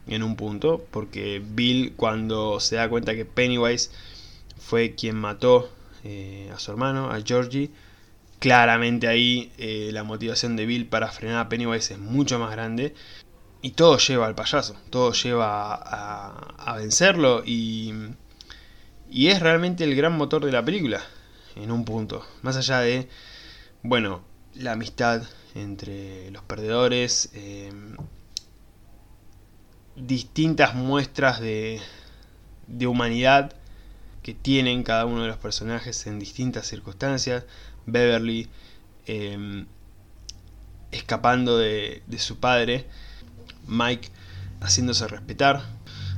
en 0.07 0.23
un 0.23 0.37
punto, 0.37 0.87
porque 0.93 1.43
Bill 1.45 1.95
cuando 1.97 2.61
se 2.61 2.77
da 2.77 2.89
cuenta 2.89 3.17
que 3.17 3.25
Pennywise 3.25 3.91
fue 4.59 4.95
quien 4.95 5.17
mató 5.17 5.71
eh, 6.05 6.51
a 6.55 6.59
su 6.61 6.71
hermano, 6.71 7.11
a 7.11 7.21
Georgie, 7.21 7.71
claramente 8.39 9.09
ahí 9.09 9.51
eh, 9.59 9.91
la 9.93 10.05
motivación 10.05 10.55
de 10.55 10.67
Bill 10.67 10.87
para 10.87 11.09
frenar 11.09 11.39
a 11.39 11.49
Pennywise 11.49 11.95
es 11.95 11.99
mucho 11.99 12.39
más 12.39 12.53
grande. 12.53 12.95
Y 13.67 13.73
todo 13.73 13.99
lleva 13.99 14.27
al 14.27 14.37
payaso, 14.37 14.77
todo 14.91 15.13
lleva 15.13 15.75
a, 15.75 16.77
vencerlo 16.77 17.43
y, 17.45 17.93
y 19.11 19.27
es 19.27 19.41
realmente 19.41 19.83
el 19.83 19.97
gran 19.97 20.17
motor 20.17 20.45
de 20.45 20.53
la 20.53 20.65
película, 20.65 21.03
en 21.57 21.73
un 21.73 21.85
punto. 21.85 22.25
Más 22.43 22.57
allá 22.57 22.79
de, 22.79 23.09
bueno, 23.83 24.23
la 24.55 24.71
amistad 24.71 25.25
entre 25.57 26.31
los 26.31 26.45
perdedores, 26.45 27.31
em, 27.33 27.97
distintas 29.97 30.77
muestras 30.77 31.41
de, 31.41 31.81
de 32.69 32.87
humanidad 32.87 33.53
que 34.23 34.33
tienen 34.33 34.85
cada 34.85 35.07
uno 35.07 35.23
de 35.23 35.29
los 35.29 35.39
personajes 35.39 36.07
en 36.07 36.21
distintas 36.21 36.69
circunstancias, 36.69 37.43
Beverly 37.85 38.49
em, 39.07 39.67
escapando 40.93 41.59
de, 41.59 42.05
su 42.17 42.39
padre, 42.39 42.87
Mike 43.67 44.11
haciéndose 44.61 45.07
respetar, 45.09 45.63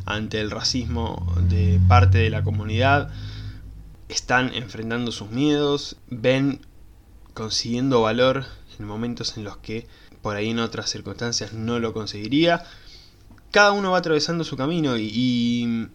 ante 0.06 0.40
el 0.40 0.50
racismo 0.50 1.34
de 1.48 1.80
parte 1.86 2.18
de 2.18 2.30
la 2.30 2.42
comunidad, 2.42 3.10
están 4.08 4.54
enfrentando 4.54 5.12
sus 5.12 5.30
miedos, 5.30 5.96
ven 6.08 6.60
consiguiendo 7.34 8.02
valor 8.02 8.46
en 8.78 8.86
momentos 8.86 9.36
en 9.36 9.44
los 9.44 9.58
que 9.58 9.86
por 10.22 10.36
ahí 10.36 10.50
en 10.50 10.58
otras 10.58 10.90
circunstancias 10.90 11.52
no 11.52 11.78
lo 11.78 11.92
conseguiría. 11.92 12.64
Cada 13.50 13.72
uno 13.72 13.92
va 13.92 13.98
atravesando 13.98 14.44
su 14.44 14.56
camino 14.56 14.96
y, 14.96 15.88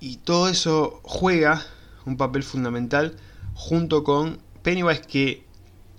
y, 0.00 0.16
todo 0.24 0.48
eso 0.48 1.00
juega 1.02 1.62
un 2.06 2.16
papel 2.16 2.42
fundamental 2.42 3.16
junto 3.54 4.02
con 4.02 4.38
Pennywise 4.62 5.02
que 5.02 5.44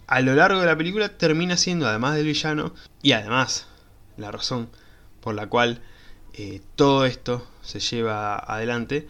a 0.07 0.21
lo 0.21 0.35
largo 0.35 0.59
de 0.59 0.65
la 0.65 0.77
película 0.77 1.09
termina 1.09 1.57
siendo 1.57 1.87
además 1.87 2.15
del 2.15 2.25
villano 2.25 2.73
y 3.01 3.13
además 3.13 3.67
la 4.17 4.31
razón 4.31 4.69
por 5.21 5.35
la 5.35 5.47
cual 5.47 5.81
eh, 6.33 6.61
todo 6.75 7.05
esto 7.05 7.47
se 7.61 7.79
lleva 7.79 8.37
adelante 8.37 9.07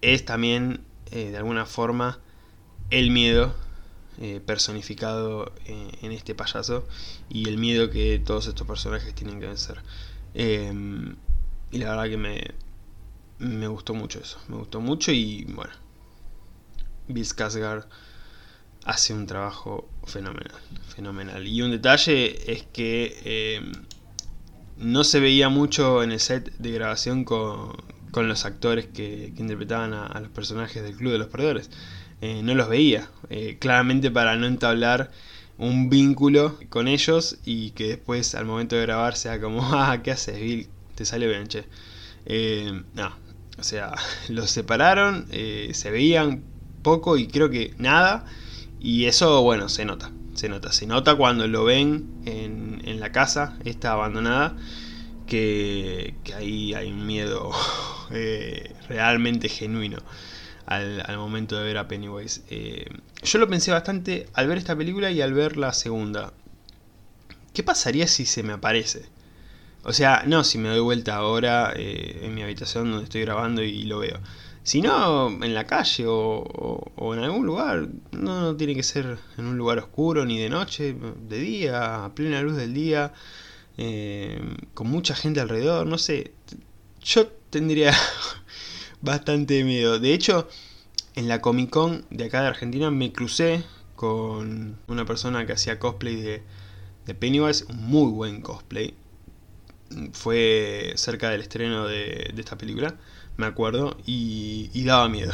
es 0.00 0.24
también 0.24 0.84
eh, 1.10 1.30
de 1.30 1.36
alguna 1.36 1.66
forma 1.66 2.18
el 2.90 3.10
miedo 3.10 3.54
eh, 4.20 4.40
personificado 4.44 5.52
en 5.66 6.12
este 6.12 6.34
payaso 6.34 6.86
y 7.28 7.48
el 7.48 7.58
miedo 7.58 7.90
que 7.90 8.18
todos 8.24 8.46
estos 8.46 8.66
personajes 8.66 9.14
tienen 9.14 9.40
que 9.40 9.46
vencer. 9.46 9.80
Em, 10.34 11.16
y 11.70 11.78
la 11.78 11.90
verdad 11.90 12.08
que 12.08 12.16
me, 12.16 12.54
me 13.38 13.66
gustó 13.66 13.94
mucho 13.94 14.20
eso, 14.20 14.38
me 14.48 14.56
gustó 14.56 14.80
mucho 14.80 15.12
y 15.12 15.44
bueno, 15.44 15.72
Bill 17.08 17.24
Skarsgård 17.24 17.86
hace 18.84 19.14
un 19.14 19.26
trabajo 19.26 19.88
fenomenal, 20.04 20.60
fenomenal. 20.88 21.46
Y 21.46 21.62
un 21.62 21.70
detalle 21.70 22.52
es 22.52 22.64
que 22.72 23.56
em, 23.56 23.72
no 24.76 25.04
se 25.04 25.20
veía 25.20 25.48
mucho 25.48 26.02
en 26.02 26.12
el 26.12 26.20
set 26.20 26.52
de 26.58 26.72
grabación 26.72 27.24
con, 27.24 27.72
con 28.10 28.28
los 28.28 28.44
actores 28.44 28.86
que, 28.86 29.32
interpretaban 29.36 29.92
a, 29.92 30.20
los 30.20 30.30
personajes 30.30 30.82
del 30.82 30.96
Club 30.96 31.12
de 31.12 31.18
los 31.18 31.28
Perdedores. 31.28 31.70
Eh, 32.20 32.42
no 32.42 32.54
los 32.54 32.68
veía, 32.68 33.08
eh, 33.28 33.58
claramente 33.58 34.10
para 34.10 34.36
no 34.36 34.46
entablar 34.46 35.10
un 35.58 35.90
vínculo 35.90 36.58
con 36.68 36.88
ellos 36.88 37.38
y 37.44 37.70
que 37.72 37.88
después 37.88 38.34
al 38.34 38.44
momento 38.46 38.76
de 38.76 38.82
grabar 38.82 39.16
sea 39.16 39.40
como, 39.40 39.62
ah, 39.74 40.00
¿qué 40.02 40.12
haces, 40.12 40.40
Bill? 40.40 40.68
Te 40.94 41.04
sale 41.04 41.26
bien, 41.26 41.48
che. 41.48 41.64
Eh, 42.26 42.82
no, 42.94 43.12
o 43.58 43.62
sea, 43.62 43.92
los 44.28 44.50
separaron, 44.50 45.26
se 45.28 45.90
veían 45.90 46.44
poco 46.82 47.16
y 47.16 47.26
creo 47.26 47.50
que 47.50 47.74
nada, 47.78 48.26
y 48.80 49.06
eso, 49.06 49.42
bueno, 49.42 49.68
se 49.68 49.84
nota 49.84 50.10
se 50.34 50.48
nota. 50.48 50.72
Se 50.72 50.86
nota 50.86 51.14
cuando 51.14 51.46
lo 51.48 51.64
ven 51.64 52.22
en, 52.26 52.82
en 52.84 53.00
la 53.00 53.12
casa, 53.12 53.56
esta 53.64 53.92
abandonada, 53.92 54.56
que, 55.26 56.14
que 56.24 56.34
ahí 56.34 56.74
hay 56.74 56.90
un 56.90 57.06
miedo 57.06 57.50
eh, 58.10 58.74
realmente 58.88 59.48
genuino 59.48 59.98
al, 60.66 61.02
al, 61.06 61.16
momento 61.16 61.56
de 61.56 61.64
ver 61.64 61.78
a 61.78 61.88
Pennywise. 61.88 62.42
Eh, 62.50 62.86
yo 63.22 63.38
lo 63.38 63.48
pensé 63.48 63.70
bastante 63.70 64.26
al 64.34 64.48
ver 64.48 64.58
esta 64.58 64.76
película 64.76 65.10
y 65.10 65.20
al 65.20 65.32
ver 65.32 65.56
la 65.56 65.72
segunda. 65.72 66.32
¿Qué 67.52 67.62
pasaría 67.62 68.06
si 68.06 68.26
se 68.26 68.42
me 68.42 68.52
aparece? 68.52 69.06
O 69.84 69.92
sea, 69.92 70.24
no 70.26 70.44
si 70.44 70.58
me 70.58 70.68
doy 70.70 70.80
vuelta 70.80 71.16
ahora 71.16 71.72
eh, 71.76 72.20
en 72.22 72.34
mi 72.34 72.42
habitación 72.42 72.90
donde 72.90 73.04
estoy 73.04 73.20
grabando 73.22 73.62
y 73.62 73.82
lo 73.84 73.98
veo. 73.98 74.18
Si 74.64 74.80
no, 74.80 75.28
en 75.44 75.52
la 75.54 75.66
calle 75.66 76.04
o, 76.08 77.14
en 77.14 77.20
algún 77.20 77.44
lugar, 77.44 77.86
no, 78.12 78.56
tiene 78.56 78.74
que 78.74 78.82
ser 78.82 79.18
en 79.36 79.44
un 79.46 79.58
lugar 79.58 79.78
oscuro 79.78 80.24
ni 80.24 80.38
de 80.38 80.48
noche, 80.48 80.96
de 81.28 81.38
día, 81.38 82.06
a 82.06 82.14
plena 82.14 82.40
luz 82.40 82.56
del 82.56 82.72
día, 82.72 83.12
eh, 83.76 84.40
con 84.72 84.88
mucha 84.88 85.14
gente 85.14 85.40
alrededor, 85.40 85.86
no 85.86 85.98
sé. 85.98 86.32
Yo 87.02 87.26
tendría 87.50 87.92
bastante 89.02 89.64
miedo. 89.64 89.98
De 89.98 90.14
hecho, 90.14 90.48
en 91.14 91.28
la 91.28 91.42
Comic 91.42 91.68
Con 91.68 92.06
de 92.08 92.24
acá 92.24 92.40
de 92.40 92.48
Argentina 92.48 92.90
me 92.90 93.12
crucé 93.12 93.64
con 93.96 94.78
una 94.88 95.04
persona 95.04 95.44
que 95.46 95.52
hacía 95.52 95.78
cosplay 95.78 96.16
de, 96.16 96.42
de 97.04 97.14
Pennywise, 97.14 97.66
un 97.68 97.84
muy 97.84 98.10
buen 98.10 98.40
cosplay. 98.40 98.94
Fue 100.12 100.94
cerca 100.96 101.28
del 101.28 101.42
estreno 101.42 101.86
de, 101.86 102.30
de 102.34 102.40
esta 102.40 102.56
película 102.56 102.96
me 103.36 103.46
acuerdo, 103.46 103.96
y, 104.06 104.84
daba 104.84 105.08
miedo. 105.08 105.32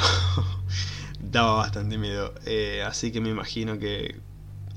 daba 1.20 1.54
bastante 1.54 1.98
miedo. 1.98 2.34
Eh, 2.46 2.82
así 2.86 3.12
que 3.12 3.20
me 3.20 3.30
imagino 3.30 3.78
que 3.78 4.16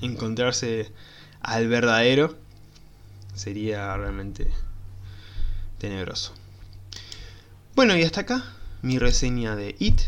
encontrarse 0.00 0.92
al 1.40 1.68
verdadero 1.68 2.36
sería 3.34 3.96
realmente 3.96 4.50
tenebroso. 5.78 6.32
Bueno, 7.74 7.96
y 7.96 8.02
hasta 8.02 8.22
acá 8.22 8.44
mi 8.82 8.98
reseña 8.98 9.56
de 9.56 9.74
IT. 9.78 10.00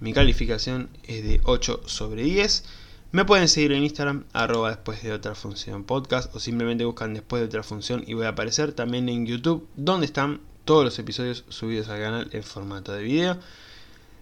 Mi 0.00 0.12
calificación 0.12 0.90
es 1.04 1.24
de 1.24 1.40
8 1.44 1.82
sobre 1.86 2.22
10. 2.22 2.64
Me 3.12 3.24
pueden 3.24 3.48
seguir 3.48 3.72
en 3.72 3.84
Instagram, 3.84 4.24
arroba 4.32 4.70
después 4.70 5.02
de 5.02 5.12
otra 5.12 5.34
función 5.34 5.84
podcast, 5.84 6.34
o 6.34 6.40
simplemente 6.40 6.84
buscan 6.84 7.14
después 7.14 7.40
de 7.40 7.46
otra 7.46 7.62
función 7.62 8.04
y 8.06 8.12
voy 8.14 8.26
a 8.26 8.30
aparecer 8.30 8.72
también 8.72 9.08
en 9.08 9.24
YouTube, 9.24 9.66
donde 9.76 10.06
están 10.06 10.40
todos 10.66 10.84
los 10.84 10.98
episodios 10.98 11.44
subidos 11.48 11.88
al 11.88 12.00
canal 12.00 12.28
en 12.32 12.42
formato 12.42 12.92
de 12.92 13.02
video. 13.02 13.38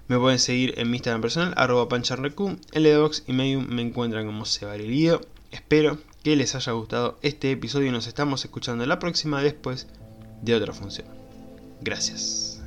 Me 0.07 0.19
pueden 0.19 0.39
seguir 0.39 0.75
en 0.77 0.91
mi 0.91 0.99
Instagram 0.99 1.23
personal, 1.23 1.55
arroba 1.57 1.89
pancharrecu, 1.89 2.57
en 2.73 2.83
Ledox 2.83 3.25
y 3.27 3.33
Medium 3.33 3.67
me 3.69 3.83
encuentran 3.83 4.27
como 4.27 4.45
Sebarilido. 4.45 5.23
Espero 5.51 5.99
que 6.23 6.37
les 6.37 6.55
haya 6.55 6.73
gustado 6.73 7.19
este 7.23 7.51
episodio 7.51 7.89
y 7.89 7.91
nos 7.91 8.07
estamos 8.07 8.45
escuchando 8.45 8.87
la 8.87 8.99
próxima 8.99 9.43
después 9.43 9.89
de 10.43 10.55
otra 10.55 10.75
función. 10.75 11.09
Gracias. 11.81 12.61